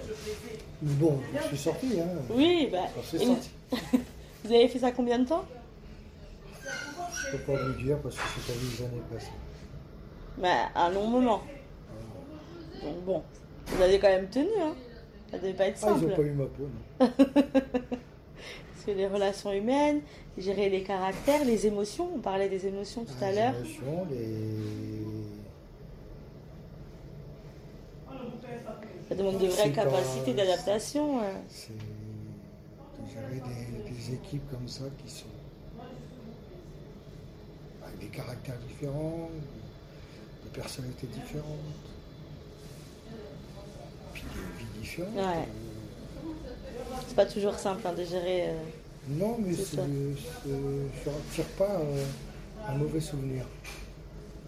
Mais 0.83 0.93
bon, 0.95 1.21
je 1.43 1.47
suis 1.49 1.57
sorti, 1.59 2.01
hein. 2.01 2.09
Oui, 2.31 2.69
bah. 2.71 2.79
Vous, 2.97 3.19
sorti. 3.19 3.51
vous 4.45 4.53
avez 4.53 4.69
fait 4.69 4.79
ça 4.79 4.93
combien 4.93 5.19
de 5.19 5.27
temps? 5.27 5.45
Je 7.31 7.37
peux 7.37 7.43
pas 7.53 7.63
vous 7.63 7.83
dire 7.83 7.99
parce 7.99 8.15
que 8.17 8.23
c'est 8.37 8.53
pas 8.53 8.59
les 8.61 8.85
années 8.87 9.03
passées. 9.13 9.33
Bah, 10.39 10.69
un 10.75 10.91
long 10.91 11.07
moment. 11.07 11.43
Donc 12.83 13.05
bon, 13.05 13.23
vous 13.67 13.83
avez 13.83 13.99
quand 13.99 14.09
même 14.09 14.29
tenu, 14.29 14.49
hein. 14.61 14.75
Ça 15.31 15.39
devait 15.39 15.53
pas 15.55 15.67
être 15.67 15.79
Ah, 15.83 15.89
ils 15.95 16.01
simple. 16.01 16.13
ont 16.13 16.17
pas 16.17 16.23
eu 16.23 16.31
ma 16.33 16.45
peau, 16.47 16.69
non. 17.01 17.09
Parce 18.79 18.87
que 18.87 18.91
les 18.93 19.09
relations 19.09 19.51
humaines, 19.53 20.03
gérer 20.37 20.69
les 20.69 20.85
caractères, 20.85 21.45
les 21.45 21.67
émotions, 21.67 22.11
on 22.15 22.21
parlait 22.21 22.49
des 22.49 22.65
émotions 22.69 23.05
tout 23.05 23.25
à 23.25 23.31
Les 23.33 23.37
l'heure. 23.37 23.55
émotions, 23.57 24.07
les. 24.09 24.99
Ça 29.09 29.15
demande 29.17 29.39
de 29.39 29.47
vraies 29.49 29.63
C'est 29.65 29.71
pas- 29.71 29.83
capacités 29.83 30.35
d'adaptation. 30.35 31.19
C'est 31.49 31.73
gérer 33.13 33.41
des, 33.41 33.91
des 33.91 34.15
équipes 34.15 34.49
comme 34.49 34.69
ça 34.69 34.85
qui 35.05 35.11
sont 35.13 35.25
avec 37.85 37.99
des 37.99 38.17
caractères 38.17 38.59
différents, 38.69 39.29
des 40.45 40.51
personnalités 40.51 41.09
différentes, 41.09 41.49
puis 44.13 44.23
des 44.23 44.63
vies 44.63 44.81
différentes. 44.83 45.15
Ouais. 45.17 45.49
Euh, 47.09 47.11
C'est 47.11 47.15
pas 47.17 47.27
toujours 47.27 47.55
simple 47.55 47.87
hein, 47.87 47.93
de 47.97 48.05
gérer. 48.05 48.51
euh. 48.51 48.55
non, 49.11 49.37
mais 49.41 49.55
C'est 49.55 49.77
je 49.77 49.81
ne 50.51 50.85
retire 51.15 51.45
pas 51.57 51.81
euh, 51.81 52.05
un 52.69 52.75
mauvais 52.75 53.01
souvenir. 53.01 53.45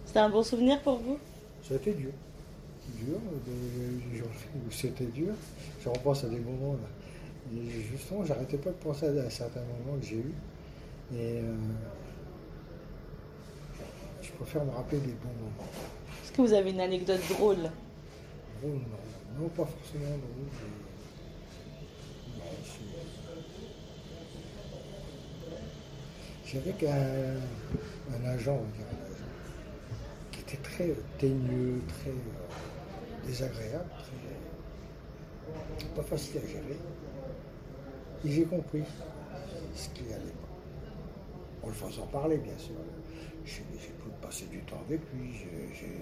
C'était 0.05 0.19
un 0.21 0.29
bon 0.31 0.43
souvenir 0.43 0.81
pour 0.83 0.99
vous? 0.99 1.19
Ça 1.67 1.75
a 1.75 1.77
été 1.77 1.93
dur. 1.95 2.11
Dur, 2.99 3.19
des 3.47 4.19
jours 4.19 4.27
où 4.57 4.71
c'était 4.71 5.05
dur. 5.07 5.33
Je 5.83 5.89
repense 5.89 6.25
à 6.25 6.29
des 6.29 6.39
moments 6.41 6.75
là. 6.75 6.89
Et 7.57 7.81
justement, 7.93 8.25
j'arrêtais 8.25 8.59
pas 8.59 8.71
de 8.71 8.75
penser 8.77 9.07
à 9.07 9.31
certains 9.31 9.61
moments 9.61 9.99
que 10.01 10.07
j'ai 10.07 10.17
eus. 10.17 10.35
Et 11.15 11.39
euh, 11.41 11.55
je 14.23 14.31
préfère 14.33 14.65
me 14.65 14.71
rappeler 14.73 14.99
des 14.99 15.13
bons 15.13 15.29
moments. 15.39 15.71
Est-ce 16.23 16.33
que 16.33 16.43
vous 16.43 16.53
avez 16.53 16.71
une 16.71 16.81
anecdote 16.81 17.21
drôle? 17.31 17.57
Drôle, 18.61 18.73
non. 18.73 19.41
Non, 19.43 19.49
pas 19.49 19.65
forcément 19.65 20.07
drôle. 20.11 20.51
mais- 20.53 22.39
non, 22.39 22.45
c'est- 22.65 22.81
J'avais 26.53 26.73
qu'un 26.73 26.91
un 26.91 28.25
agent, 28.29 28.53
on 28.53 28.57
un 28.57 29.05
agent, 29.07 29.31
qui 30.33 30.41
était 30.41 30.57
très 30.57 30.95
teigneux, 31.19 31.81
très 31.87 32.11
euh, 32.11 33.27
désagréable, 33.27 33.89
très, 33.99 35.55
pas 35.95 36.03
facile 36.03 36.39
à 36.39 36.47
gérer. 36.49 36.79
Et 38.25 38.31
j'ai 38.31 38.45
compris 38.45 38.83
ce 39.77 39.89
qui 39.91 40.13
allait 40.13 40.25
pas. 40.25 41.67
En 41.67 41.69
le 41.69 41.75
faisant 41.75 42.07
parler, 42.07 42.39
bien 42.39 42.59
sûr. 42.59 42.75
J'ai 43.45 43.63
passer 44.21 44.47
du 44.47 44.59
temps 44.61 44.81
avec 44.87 45.01
lui, 45.15 45.31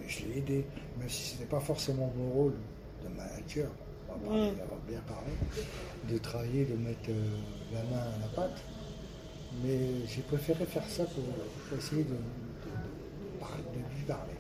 je 0.09 0.25
l'ai 0.25 0.39
aidé, 0.39 0.67
même 0.99 1.09
si 1.09 1.31
ce 1.31 1.35
n'était 1.35 1.51
pas 1.51 1.61
forcément 1.61 2.13
mon 2.17 2.31
rôle 2.31 2.55
de 3.03 3.09
manager, 3.09 3.71
on 4.09 4.13
va 4.13 4.19
parler, 4.19 4.51
d'avoir 4.57 4.81
bien 4.81 5.01
parlé, 5.07 5.33
de 6.11 6.19
travailler, 6.19 6.65
de 6.65 6.75
mettre 6.75 7.11
euh, 7.11 7.39
la 7.73 7.83
main 7.85 8.03
à 8.03 8.19
la 8.21 8.29
pâte. 8.35 8.61
Mais 9.65 10.07
j'ai 10.07 10.23
préféré 10.23 10.65
faire 10.67 10.85
ça 10.89 11.05
pour, 11.05 11.25
pour 11.25 11.79
essayer 11.79 12.05
de, 12.05 12.11
de- 12.11 12.15
de 12.15 13.39
parler- 13.41 13.63
de 13.75 13.79
lui 13.97 14.05
parler. 14.07 14.33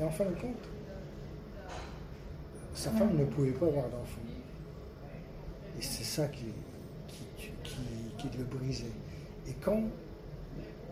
Et 0.00 0.04
en 0.04 0.10
fin 0.10 0.24
de 0.24 0.34
compte, 0.40 0.64
sa 2.74 2.90
femme 2.92 3.16
ne 3.16 3.24
pouvait 3.24 3.50
pas 3.52 3.66
avoir 3.66 3.84
d'enfant. 3.88 4.20
Et 5.78 5.82
c'est 5.82 6.04
ça 6.04 6.26
qui, 6.28 6.46
qui, 7.08 7.50
qui- 7.64 8.28
qui 8.28 8.38
le 8.38 8.44
brisait. 8.44 8.84
Et 9.48 9.52
quand 9.60 9.82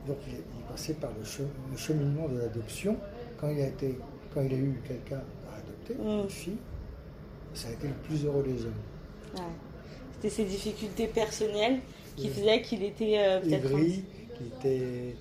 donc 0.06 0.18
il 0.28 0.35
est, 0.35 0.42
passé 0.70 0.94
par 0.94 1.11
le, 1.18 1.24
che- 1.24 1.46
le 1.70 1.76
cheminement 1.76 2.28
de 2.28 2.38
l'adoption, 2.38 2.96
quand 3.40 3.48
il 3.48 3.61
a 3.61 3.68
été, 3.68 3.98
quand 4.35 4.42
il 4.42 4.52
a 4.52 4.56
eu 4.56 4.80
quelqu'un 4.87 5.20
à 5.52 5.59
adopter, 5.59 5.94
Mm. 5.94 6.22
une 6.24 6.30
fille, 6.30 6.56
ça 7.54 7.68
a 7.68 7.72
été 7.72 7.88
le 7.88 7.94
plus 7.94 8.24
heureux 8.24 8.42
des 8.42 8.64
hommes. 8.64 8.72
Ouais. 9.37 9.42
C'était 10.14 10.30
ses 10.30 10.44
difficultés 10.44 11.06
personnelles 11.09 11.80
qui 12.16 12.29
Oui. 12.29 12.31
faisaient 12.35 12.62
qu'il 12.62 12.83
était 12.83 13.18
euh, 13.18 13.40
peut-être. 13.40 13.68
Qui 13.68 14.44
était 14.59 15.16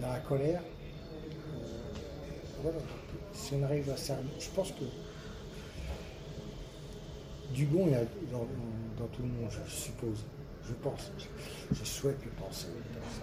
dans 0.00 0.08
la 0.12 0.18
colère. 0.20 0.60
Euh, 0.62 1.66
voilà, 2.62 2.78
si 3.32 3.54
on 3.54 3.62
arrive 3.64 3.90
à 3.90 3.96
ça, 3.96 4.16
je 4.38 4.48
pense 4.54 4.72
que 4.72 4.84
du 7.54 7.66
bon 7.66 7.86
il 7.86 7.92
y 7.92 7.94
a 7.94 8.00
dans, 8.32 8.38
dans- 8.38 8.46
dans 8.98 9.06
tout 9.08 9.22
le 9.22 9.28
monde, 9.28 9.50
je 9.50 9.70
suppose. 9.70 10.24
Je 10.66 10.72
pense, 10.74 11.10
je, 11.18 11.74
je 11.78 11.84
souhaite 11.84 12.16
le 12.24 12.30
penser 12.42 12.66
comme 12.68 13.02
ça. 13.10 13.22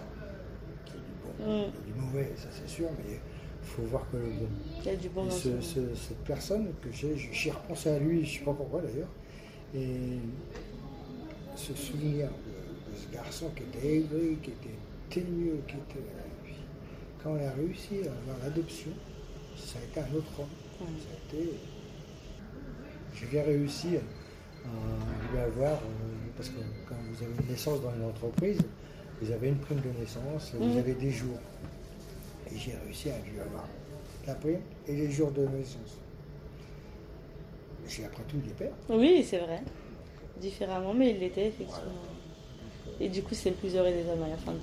Qu'il 0.86 0.94
y 0.94 0.98
a 0.98 1.02
du 1.02 1.12
bon, 1.22 1.32
Mm. 1.42 1.72
il 1.84 1.88
y 1.88 1.92
a 1.92 1.94
du 1.94 2.00
mauvais, 2.00 2.32
ça 2.36 2.48
c'est 2.52 2.68
sûr, 2.68 2.88
mais 2.98 3.14
il 3.14 3.66
faut 3.68 3.82
voir 3.82 4.08
que 4.12 4.16
le 4.16 4.22
bon. 4.28 4.46
Il 4.80 4.84
y 4.86 4.90
a 4.90 4.96
du 4.96 5.08
bon 5.08 5.24
dans 5.24 5.30
ce- 5.30 5.60
ce- 5.60 5.94
cette 5.94 6.22
personne 6.24 6.68
que 6.82 6.92
j'ai, 6.92 7.16
j'y 7.16 7.50
repensé 7.50 7.90
à 7.90 7.98
lui, 7.98 8.24
je 8.24 8.32
ne 8.34 8.38
sais 8.38 8.44
pas 8.44 8.52
pourquoi 8.54 8.80
d'ailleurs, 8.80 9.08
et 9.74 10.18
ce 11.56 11.74
souvenir 11.74 12.28
de 12.28 12.51
ce 12.96 13.12
garçon 13.14 13.50
qui 13.56 13.62
était 13.64 13.96
aigri, 13.98 14.36
qui 14.42 14.50
était 14.50 14.78
ténueux, 15.10 15.60
qui 15.66 15.74
était. 15.76 16.04
Quand 17.22 17.36
il 17.36 17.44
a 17.44 17.52
réussi 17.52 17.98
à 18.06 18.10
avoir 18.10 18.38
l'adoption, 18.42 18.90
ça 19.56 19.78
a 19.78 19.82
été 19.82 20.00
un 20.00 20.16
autre 20.16 20.32
homme. 20.40 20.46
Ouais. 20.80 20.86
Ça 21.00 21.08
a 21.14 21.36
été. 21.38 21.52
J'ai 23.14 23.26
bien 23.26 23.42
réussi 23.44 23.88
à 23.96 25.32
lui 25.32 25.38
avoir, 25.38 25.72
euh, 25.74 26.30
parce 26.36 26.48
que 26.48 26.58
quand 26.88 26.94
vous 27.10 27.22
avez 27.22 27.32
une 27.40 27.48
naissance 27.48 27.80
dans 27.82 27.94
une 27.94 28.04
entreprise, 28.04 28.58
vous 29.20 29.30
avez 29.30 29.48
une 29.48 29.58
prime 29.58 29.80
de 29.80 29.98
naissance, 30.00 30.52
Mhm. 30.54 30.72
vous 30.72 30.78
avez 30.78 30.94
des 30.94 31.10
jours. 31.10 31.38
Et 32.50 32.56
j'ai 32.58 32.74
réussi 32.84 33.10
à 33.10 33.18
lui 33.20 33.38
avoir 33.40 33.68
la 34.26 34.34
prime 34.34 34.60
et 34.88 34.96
les 34.96 35.10
jours 35.10 35.30
de 35.30 35.46
naissance. 35.46 35.98
J'ai 37.88 38.04
après 38.04 38.22
tout 38.24 38.38
des 38.38 38.52
pères. 38.52 38.72
Oui, 38.88 39.24
c'est 39.28 39.38
vrai. 39.38 39.60
Différemment, 40.40 40.94
mais 40.94 41.10
il 41.10 41.18
l'était 41.20 41.46
effectivement. 41.48 41.82
Et 43.00 43.08
du 43.08 43.22
coup, 43.22 43.34
c'est 43.34 43.50
le 43.50 43.56
plus 43.56 43.74
heureux 43.74 43.90
des 43.90 44.08
hommes 44.08 44.22
à 44.22 44.28
la 44.28 44.36
fin 44.36 44.52
de. 44.52 44.58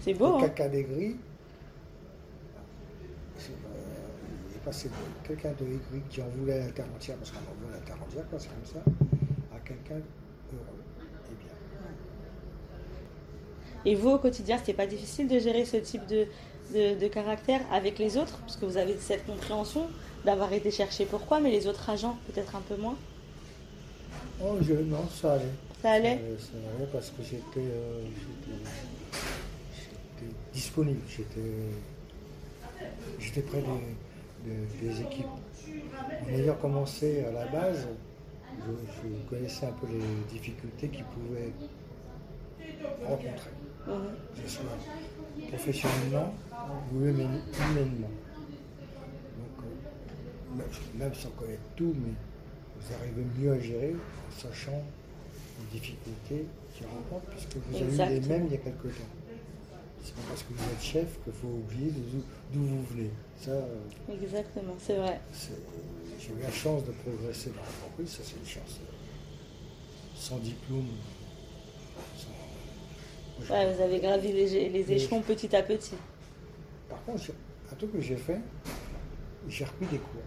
C'est 0.00 0.14
beau, 0.14 0.36
hein 0.36 0.40
caca 0.40 0.68
d'aigri, 0.68 1.16
c'est, 3.36 3.50
euh, 3.50 3.54
il 4.50 4.56
est 4.56 4.64
passé 4.64 4.88
de 4.88 4.94
quelqu'un 5.26 5.50
de 5.58 5.64
aigri 5.64 6.00
qui 6.08 6.22
en 6.22 6.28
voulait 6.28 6.60
à 6.60 6.66
la 6.66 6.72
terre 6.72 6.86
entière, 6.94 7.16
parce 7.16 7.32
qu'on 7.32 7.38
en 7.38 7.72
à 7.72 7.72
la 7.72 7.80
terre 7.80 7.98
entière, 8.00 8.24
quoi, 8.30 8.38
c'est 8.38 8.48
comme 8.48 8.64
ça, 8.64 8.78
à 9.54 9.58
quelqu'un 9.64 9.96
heureux 9.96 10.82
et 11.30 11.34
bien. 11.44 11.54
Et 13.84 13.94
vous, 13.96 14.10
au 14.10 14.18
quotidien, 14.18 14.58
c'était 14.58 14.74
pas 14.74 14.86
difficile 14.86 15.26
de 15.26 15.40
gérer 15.40 15.64
ce 15.64 15.76
type 15.76 16.06
de, 16.06 16.26
de, 16.72 16.98
de 17.00 17.08
caractère 17.08 17.60
avec 17.72 17.98
les 17.98 18.16
autres? 18.16 18.38
Parce 18.38 18.56
que 18.56 18.64
vous 18.64 18.76
avez 18.76 18.96
cette 18.98 19.26
compréhension 19.26 19.88
d'avoir 20.24 20.52
été 20.52 20.70
chercher 20.70 21.04
pourquoi, 21.04 21.40
mais 21.40 21.50
les 21.50 21.66
autres 21.66 21.90
agents, 21.90 22.16
peut-être 22.32 22.54
un 22.54 22.62
peu 22.62 22.76
moins? 22.76 22.96
Oh, 24.40 24.56
je, 24.60 24.74
non, 24.74 25.08
ça 25.08 25.32
allait. 25.32 25.46
Ça 25.82 25.92
allait 25.92 26.18
Euh, 26.22 26.36
ça 26.38 26.52
allait 26.76 26.88
parce 26.92 27.10
que 27.10 27.22
j'étais, 27.22 27.42
euh, 27.58 28.02
disponible, 30.52 31.00
j'étais, 31.08 31.40
près 33.42 33.60
des, 33.62 34.50
des- 34.50 34.88
des 34.88 35.00
équipes. 35.02 35.26
En 36.24 36.28
ayant 36.28 36.54
commencé 36.54 37.24
à 37.24 37.32
la 37.32 37.46
base, 37.46 37.86
je, 38.60 39.08
je 39.08 39.28
connaissais 39.28 39.66
un 39.66 39.72
peu 39.72 39.86
les 39.88 40.00
difficultés 40.32 40.88
qu'ils 40.88 41.04
pouvaient 41.04 41.52
rencontrer, 43.06 43.50
que 43.86 43.92
ce 44.48 44.56
soit 44.56 44.78
professionnellement 45.48 46.34
ou 46.92 47.00
humaine- 47.00 47.42
humainement. 47.70 48.10
Donc, 49.38 49.64
euh, 49.64 50.56
même, 50.56 50.68
même 50.98 51.14
sans 51.14 51.30
connaître 51.30 51.60
tout, 51.76 51.94
mais 51.94 52.12
vous 52.80 52.94
arrivez 52.94 53.24
mieux 53.38 53.52
à 53.52 53.58
gérer 53.60 53.94
en 53.94 54.40
sachant 54.40 54.82
les 55.58 55.78
difficultés 55.78 56.46
qu'ils 56.74 56.86
rencontrent, 56.86 57.30
puisque 57.30 57.56
vous 57.56 58.00
avez 58.00 58.16
eu 58.16 58.20
les 58.20 58.28
mêmes 58.28 58.46
il 58.46 58.52
y 58.52 58.54
a 58.54 58.58
quelque 58.58 58.88
temps. 58.88 59.10
C'est 60.02 60.14
pas 60.14 60.22
parce 60.28 60.42
que 60.42 60.52
vous 60.52 60.64
êtes 60.72 60.82
chef 60.82 61.22
qu'il 61.24 61.32
faut 61.32 61.48
oublier 61.48 61.90
d'où 62.52 62.60
vous 62.60 62.82
venez. 62.90 63.10
Ça, 63.40 63.50
euh, 63.50 63.76
Exactement, 64.12 64.74
c'est 64.78 64.96
vrai. 64.96 65.20
j'ai 66.20 66.28
eu 66.32 66.42
la 66.42 66.50
chance 66.52 66.84
de 66.84 66.92
progresser 66.92 67.50
dans 67.50 67.56
l'entreprise, 67.56 68.10
ça 68.10 68.22
c'est 68.22 68.36
une 68.36 68.46
chance. 68.46 68.80
Sans 70.14 70.38
diplôme, 70.38 70.86
sans- 72.16 73.52
Ouais, 73.52 73.74
vous 73.74 73.82
avez 73.82 73.98
gravi 74.00 74.32
les, 74.32 74.92
échelons 74.92 75.20
petit 75.20 75.54
à 75.54 75.62
petit. 75.62 75.96
Par 76.88 77.02
contre, 77.04 77.24
un 77.70 77.74
truc 77.74 77.92
que 77.92 78.00
j'ai 78.00 78.16
fait, 78.16 78.40
j'ai 79.48 79.64
repris 79.64 79.86
des 79.86 79.98
cours 79.98 80.22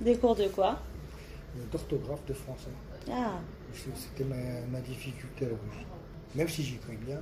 Des 0.00 0.16
cours 0.16 0.34
de 0.36 0.48
quoi? 0.48 0.80
D'orthographe 1.72 2.24
de 2.26 2.34
français. 2.34 2.68
Ah, 3.10 3.40
C'était 3.72 4.24
ma, 4.24 4.36
ma 4.72 4.80
difficulté 4.80 5.46
à 5.46 5.48
l'origine. 5.50 5.86
Même 6.34 6.48
si 6.48 6.62
j'y 6.62 6.76
connais 6.78 6.98
bien, 6.98 7.20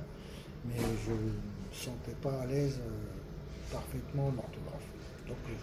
mais 0.65 0.75
je 1.05 1.11
ne 1.11 1.15
me 1.17 1.31
sentais 1.71 2.15
pas 2.21 2.41
à 2.41 2.45
l'aise 2.45 2.79
euh, 2.81 3.71
parfaitement 3.71 4.27
en 4.27 4.37
orthographe. 4.37 4.87
Donc 5.27 5.37
euh, 5.47 5.53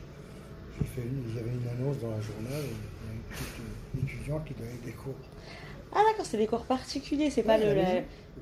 j'ai 0.79 0.87
fait 0.87 1.03
une, 1.07 1.25
il 1.29 1.37
y 1.37 1.39
avait 1.39 1.51
une 1.51 1.69
annonce 1.69 1.99
dans 1.99 2.11
la 2.11 2.21
journal 2.21 2.63
il 2.63 3.07
y 3.07 3.11
a 3.11 3.15
une 3.15 3.23
petite 3.23 3.61
euh, 3.61 4.03
étudiante 4.07 4.45
qui 4.47 4.55
donnait 4.55 4.71
des 4.85 4.93
cours. 4.93 5.15
ah 5.93 6.01
d'accord, 6.11 6.27
c'est 6.27 6.39
des 6.39 6.47
cours 6.47 6.65
particuliers, 6.65 7.31
c'est 7.31 7.43
pas 7.43 7.59
le. 7.59 7.75
la- 7.75 8.01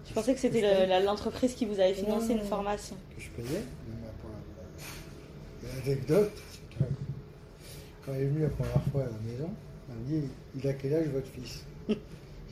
Je 0.09 0.15
pensais 0.15 0.35
que 0.35 0.41
c'était 0.41 0.87
la- 0.87 1.01
l'entreprise 1.01 1.55
qui 1.55 1.67
vous 1.67 1.79
avait 1.81 1.95
financé 1.95 2.35
Non, 2.35 2.41
une 2.43 2.47
formation. 2.47 2.97
que 3.17 3.23
je 3.23 3.31
payais. 3.31 3.63
ma- 3.89 5.69
L'anecdote, 5.85 6.33
c'est 6.51 6.79
que 6.79 6.85
quand 8.05 8.13
elle 8.15 8.23
est 8.23 8.27
venue 8.27 8.43
la 8.43 8.49
première 8.49 8.83
fois 8.91 9.03
à 9.03 9.07
la 9.07 9.19
maison, 9.33 9.51
elle 9.91 9.97
me 9.97 10.21
dit 10.23 10.29
Il 10.57 10.67
a 10.69 10.73
quel 10.75 10.95
âge 10.95 11.07
votre 11.09 11.29
fils? 11.29 11.65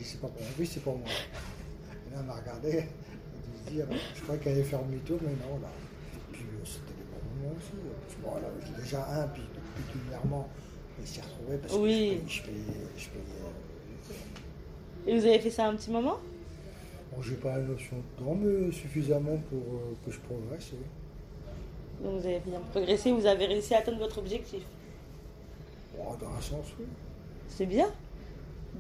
Dis 0.01 0.07
C'est 0.07 0.21
pas 0.21 0.29
pour 0.29 0.43
fils, 0.57 0.71
c'est 0.73 0.81
pour 0.83 0.97
moi. 0.97 1.07
Et 1.09 2.11
là, 2.15 2.17
elle 2.21 2.27
m'a 2.27 2.35
regardé, 2.37 2.85
elle 3.67 3.73
dire 3.75 3.87
Je 4.15 4.23
croyais 4.23 4.41
qu'elle 4.41 4.53
allait 4.55 4.63
faire 4.65 4.83
demi-tour, 4.83 5.19
mais 5.23 5.29
non, 5.33 5.59
là. 5.61 5.69
Puis 6.33 6.41
euh, 6.43 6.65
c'était 6.65 6.95
des 6.95 7.05
bons 7.13 7.43
moments 7.45 7.55
aussi. 7.59 8.17
Bon, 8.23 8.35
là, 8.37 8.49
j'ai 8.67 8.83
déjà 8.83 9.07
un, 9.23 9.29
puis 9.29 9.43
particulièrement, 9.77 10.49
elle 10.99 11.07
s'y 11.07 11.21
retrouvait 11.21 11.59
parce 11.59 11.75
que 11.75 11.79
Oui. 11.79 12.21
je 12.27 12.43
payais. 12.43 12.57
Je 12.57 12.63
payais, 12.63 12.89
je 12.97 13.09
payais 13.11 15.07
Et 15.07 15.19
vous 15.21 15.27
avez 15.27 15.39
fait 15.39 15.51
ça 15.51 15.67
un 15.69 15.77
petit 15.77 15.91
moment? 15.91 16.19
Bon, 17.15 17.21
j'ai 17.23 17.35
pas 17.35 17.59
la 17.59 17.65
notion 17.65 17.97
de 17.97 18.25
temps, 18.25 18.35
mais 18.35 18.73
suffisamment 18.73 19.37
pour 19.51 19.59
euh, 19.59 19.95
que 20.07 20.11
je 20.11 20.19
progresse. 20.21 20.71
oui. 20.73 20.87
Donc 22.03 22.21
vous 22.23 22.27
avez 22.27 22.41
bien 22.41 22.61
progressé, 22.71 23.13
vous 23.13 23.27
avez 23.27 23.45
réussi 23.45 23.75
à 23.75 23.79
atteindre 23.81 23.99
votre 23.99 24.17
objectif. 24.19 24.63
Bon, 25.95 26.15
dans 26.19 26.33
un 26.35 26.41
sens, 26.41 26.65
oui. 26.79 26.87
C'est 27.49 27.67
bien 27.67 27.91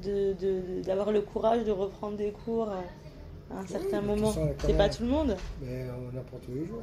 de- 0.05 0.33
de- 0.35 0.61
de- 0.79 0.83
d'avoir 0.83 1.13
le 1.13 1.21
courage 1.21 1.65
de 1.65 1.71
reprendre 1.71 2.17
des 2.17 2.31
cours 2.33 2.69
à 2.71 3.59
un 3.61 3.67
certain 3.67 4.01
moment. 4.01 4.33
C'est 4.65 4.77
pas 4.77 4.89
tout 4.89 5.03
le 5.03 5.09
monde. 5.09 5.37
Mais 5.63 5.85
on 6.15 6.17
apprend 6.19 6.39
tous 6.39 6.53
les 6.55 6.67
jours. 6.67 6.83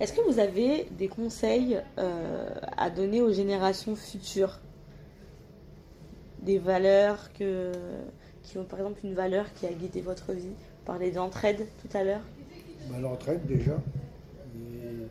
Est-ce 0.00 0.12
que 0.12 0.20
vous 0.22 0.38
avez 0.40 0.88
des 0.98 1.06
conseils 1.08 1.78
euh, 1.98 2.48
à 2.76 2.90
donner 2.90 3.22
aux 3.22 3.32
générations 3.32 3.94
futures? 3.94 4.58
Des 6.42 6.58
valeurs 6.58 7.32
que, 7.32 7.72
qui 8.42 8.58
ont 8.58 8.64
par 8.64 8.80
exemple 8.80 9.00
une 9.04 9.14
valeur 9.14 9.46
qui 9.54 9.66
a 9.66 9.72
guidé 9.72 10.00
votre 10.00 10.32
vie? 10.32 10.48
Vous 10.48 10.84
parlez 10.84 11.10
d'entraide 11.12 11.66
tout 11.80 11.96
à 11.96 12.02
l'heure. 12.04 12.20
Bah, 12.90 12.96
L'entraide 13.00 13.46
déjà. 13.46 13.72
Et 14.56 15.06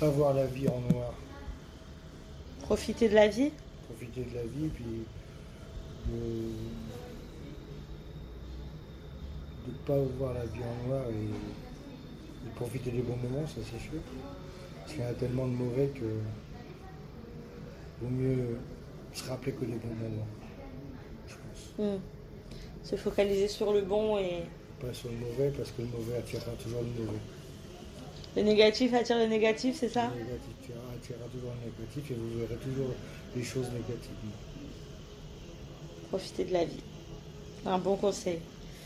pas 0.00 0.08
voir 0.08 0.34
la 0.34 0.46
vie 0.46 0.68
en 0.68 0.80
noir. 0.92 1.14
Profiter 2.64 3.10
de 3.10 3.14
la 3.14 3.28
vie 3.28 3.50
Profiter 3.86 4.22
de 4.22 4.34
la 4.36 4.42
vie, 4.42 4.68
puis 4.68 4.84
de 6.08 6.16
ne 9.68 9.76
pas 9.86 9.98
voir 10.18 10.32
la 10.32 10.46
vie 10.46 10.62
en 10.62 10.88
noir 10.88 11.04
et, 11.10 12.46
et 12.46 12.50
profiter 12.54 12.90
des 12.90 13.02
bons 13.02 13.16
moments, 13.16 13.46
ça 13.46 13.60
c'est 13.62 13.78
sûr. 13.78 14.00
Parce 14.80 14.92
qu'il 14.92 15.02
y 15.02 15.04
en 15.04 15.10
a 15.10 15.12
tellement 15.12 15.46
de 15.46 15.52
mauvais 15.52 15.88
que 15.94 16.06
vaut 18.00 18.10
mieux 18.10 18.56
se 19.12 19.28
rappeler 19.28 19.52
que 19.52 19.66
des 19.66 19.76
bons 19.76 19.94
moments, 20.02 20.26
je 21.28 21.34
pense. 21.34 21.74
Hmm. 21.78 22.00
Se 22.82 22.96
focaliser 22.96 23.48
sur 23.48 23.74
le 23.74 23.82
bon 23.82 24.16
et 24.16 24.44
Pas 24.80 24.94
sur 24.94 25.10
le 25.10 25.16
mauvais, 25.16 25.52
parce 25.54 25.70
que 25.70 25.82
le 25.82 25.88
mauvais 25.88 26.16
attirera 26.16 26.52
toujours 26.52 26.80
le 26.80 27.04
mauvais. 27.04 27.18
Le 28.36 28.42
négatif 28.42 28.94
attire 28.94 29.18
le 29.18 29.26
négatif, 29.26 29.76
c'est 29.78 29.88
ça 29.88 30.10
Le 30.16 30.24
négatif 30.24 30.50
attirera 30.96 31.24
toujours 31.32 31.50
le 31.60 31.70
négatif 31.70 32.10
et 32.10 32.14
vous 32.14 32.38
verrez 32.40 32.56
toujours 32.60 32.90
les 33.36 33.42
choses 33.42 33.66
négativement. 33.66 34.32
profiter 36.08 36.44
de 36.44 36.52
la 36.52 36.64
vie. 36.64 36.82
Un 37.66 37.78
bon 37.78 37.96
conseil. 37.96 38.40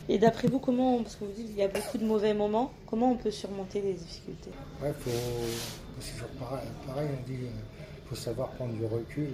Et 0.09 0.19
d'après 0.19 0.49
vous, 0.49 0.59
comment, 0.59 1.03
parce 1.03 1.17
que 1.17 1.25
vous 1.25 1.33
dites 1.33 1.49
qu'il 1.49 1.57
y 1.59 1.63
a 1.63 1.69
beaucoup 1.69 1.99
de 1.99 2.05
mauvais 2.05 2.33
moments, 2.33 2.73
comment 2.87 3.13
on 3.13 3.17
peut 3.17 3.31
surmonter 3.31 3.83
les 3.83 3.93
difficultés? 3.95 4.51
Ouais, 4.83 4.93
faut. 4.99 5.11
C'est 6.01 6.13
toujours 6.13 6.29
pareil, 6.39 6.69
pareil, 6.87 7.09
on 7.13 7.27
dit 7.29 7.37
qu'il 7.37 7.49
faut 8.09 8.15
savoir 8.15 8.51
prendre 8.53 8.73
du 8.73 8.85
recul. 8.87 9.29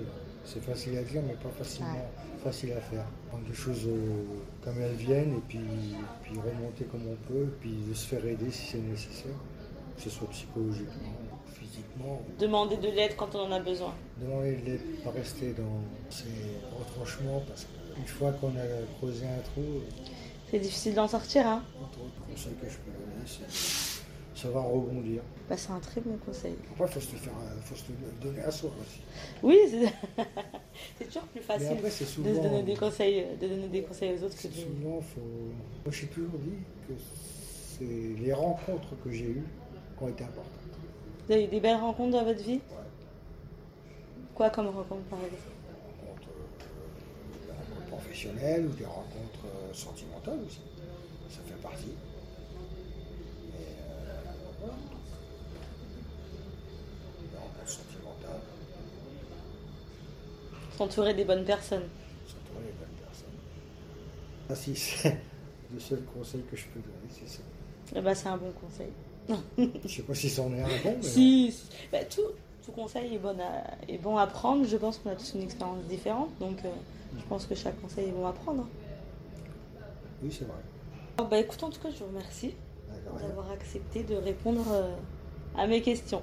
C'est 0.44 0.62
facile 0.62 0.98
à 0.98 1.02
dire, 1.02 1.22
mais 1.26 1.34
pas 1.34 1.50
facilement 1.56 2.10
facile 2.42 2.72
à 2.72 2.80
faire. 2.80 3.04
Prendre 3.28 3.44
les 3.48 3.54
choses 3.54 3.86
euh, 3.86 4.24
comme 4.62 4.80
elles 4.80 4.96
viennent 4.96 5.36
et 5.36 5.42
puis, 5.48 5.60
puis 6.22 6.32
remonter 6.38 6.84
comme 6.84 7.02
on 7.08 7.32
peut, 7.32 7.48
puis 7.60 7.74
de 7.88 7.94
se 7.94 8.06
faire 8.06 8.24
aider 8.26 8.50
si 8.50 8.72
c'est 8.72 8.78
nécessaire, 8.78 9.36
que 9.96 10.02
ce 10.02 10.10
soit 10.10 10.28
psychologiquement, 10.28 11.12
physiquement. 11.46 12.20
Demander 12.38 12.76
de 12.76 12.88
l'aide 12.88 13.16
quand 13.16 13.34
on 13.34 13.40
en 13.46 13.52
a 13.52 13.60
besoin. 13.60 13.94
Demander 14.20 14.56
de 14.56 14.64
l'aide, 14.66 15.02
pas 15.02 15.10
rester 15.10 15.52
dans 15.52 15.80
ces 16.10 16.24
retranchements, 16.78 17.42
parce 17.46 17.64
qu'une 17.94 18.06
fois 18.06 18.32
qu'on 18.32 18.48
a 18.48 18.96
creusé 18.98 19.26
un 19.26 19.40
trou, 19.42 19.62
C'est 20.50 20.58
difficile 20.58 20.94
d'en 20.94 21.08
sortir, 21.08 21.46
hein 21.46 21.62
entre 21.82 22.00
autres 22.00 22.26
conseils 22.30 22.54
que 22.60 22.68
je 22.68 22.76
peux 22.78 22.90
donner, 22.92 23.24
c'est 23.26 23.94
savoir 24.34 24.66
rebondir. 24.66 25.22
bah, 25.48 25.56
C'est 25.56 25.70
un 25.70 25.80
très 25.80 26.00
bon 26.00 26.16
conseil. 26.18 26.54
Après, 26.72 26.84
il 26.84 27.00
faut 27.00 27.30
euh, 27.30 27.60
faut 27.64 27.74
se 27.76 27.84
le 27.88 28.22
donner 28.22 28.42
à 28.42 28.50
soi 28.50 28.70
aussi. 28.80 29.00
Oui, 29.42 29.56
c'est 30.98 31.04
toujours 31.06 31.22
plus 31.28 31.40
facile 31.40 31.68
après, 31.68 31.88
de 31.88 31.94
se 31.94 32.20
donner 32.20 32.62
des 32.62 32.76
conseils, 32.76 33.24
de 33.40 33.48
donner 33.48 33.68
des 33.68 33.82
conseils 33.82 34.18
aux 34.18 34.24
autres 34.24 34.36
que 34.36 34.48
de... 34.48 34.52
souvent, 34.52 35.00
faut. 35.00 35.20
Moi, 35.20 35.92
j'ai 35.92 36.06
toujours 36.08 36.38
dit 36.38 36.58
que 36.88 36.94
c'est 37.78 38.22
les 38.22 38.32
rencontres 38.32 38.94
que 39.02 39.10
j'ai 39.10 39.30
eues 39.30 39.44
qui 39.96 40.02
ont 40.04 40.08
été 40.08 40.24
importantes. 40.24 40.50
Vous 41.26 41.32
avez 41.32 41.44
eu 41.44 41.48
des 41.48 41.60
belles 41.60 41.76
rencontres 41.76 42.10
dans 42.18 42.24
votre 42.24 42.42
vie? 42.42 42.60
Quoi 44.34 44.50
comme 44.50 44.66
rencontre 44.66 45.02
par 45.04 45.18
exemple? 45.20 45.42
Des 45.68 45.72
rencontres, 46.04 46.28
euh, 46.28 47.46
des 47.46 47.52
rencontres 47.52 47.86
professionnelles 47.88 48.66
ou 48.66 48.70
des 48.74 48.84
rencontres 48.84 49.46
euh, 49.46 49.72
sentimentales 49.72 50.40
aussi. 50.46 50.60
Ça 51.30 51.40
fait 51.46 51.60
partie. 51.62 51.94
Euh. 53.54 54.66
Des 57.30 57.38
rencontres 57.38 57.68
sentimentales, 57.70 58.40
S'entourer 60.76 61.14
des 61.14 61.24
bonnes 61.24 61.44
personnes. 61.44 61.88
s'entourer 62.26 62.66
les 62.66 62.72
bonnes 62.72 62.98
personnes. 63.00 63.28
Ah 64.50 64.54
si, 64.56 64.74
c'est 64.74 65.16
le 65.72 65.78
seul 65.80 66.02
conseil 66.02 66.42
que 66.50 66.56
je 66.56 66.66
peux 66.66 66.80
donner, 66.80 67.08
c'est 67.08 67.28
ça. 67.28 67.42
Eh 67.94 68.00
bah, 68.00 68.14
c'est 68.14 68.28
un 68.28 68.36
bon 68.36 68.50
conseil. 68.60 68.90
Je 69.58 69.88
sais 69.88 70.02
pas 70.02 70.14
si 70.14 70.28
c'en 70.28 70.52
est 70.52 70.60
un 70.62 70.66
bon, 70.82 70.96
mais 70.96 71.02
Si, 71.02 71.52
si. 71.52 71.62
Bah, 71.90 72.04
tout, 72.04 72.20
tout 72.64 72.72
conseil 72.72 73.14
est 73.14 73.18
bon, 73.18 73.36
à, 73.40 73.90
est 73.92 73.98
bon 73.98 74.16
à 74.18 74.26
prendre. 74.26 74.64
Je 74.66 74.76
pense 74.76 74.98
qu'on 74.98 75.10
a 75.10 75.14
tous 75.14 75.32
une 75.34 75.42
expérience 75.42 75.82
différente, 75.84 76.30
donc 76.40 76.58
euh, 76.64 76.70
je 77.18 77.22
pense 77.24 77.46
que 77.46 77.54
chaque 77.54 77.80
conseil 77.80 78.08
est 78.08 78.12
bon 78.12 78.26
à 78.26 78.32
prendre. 78.32 78.66
oui, 80.22 80.30
c'est 80.36 80.44
vrai. 80.44 80.56
Alors, 81.16 81.30
bah, 81.30 81.38
écoute, 81.38 81.62
en 81.62 81.70
tout 81.70 81.80
cas, 81.80 81.88
je 81.90 81.98
vous 82.00 82.06
remercie 82.06 82.54
d'avoir 83.20 83.50
accepté 83.52 84.02
de 84.02 84.14
répondre 84.16 84.64
euh, 84.72 84.94
à 85.56 85.66
mes 85.66 85.80
questions. 85.80 86.22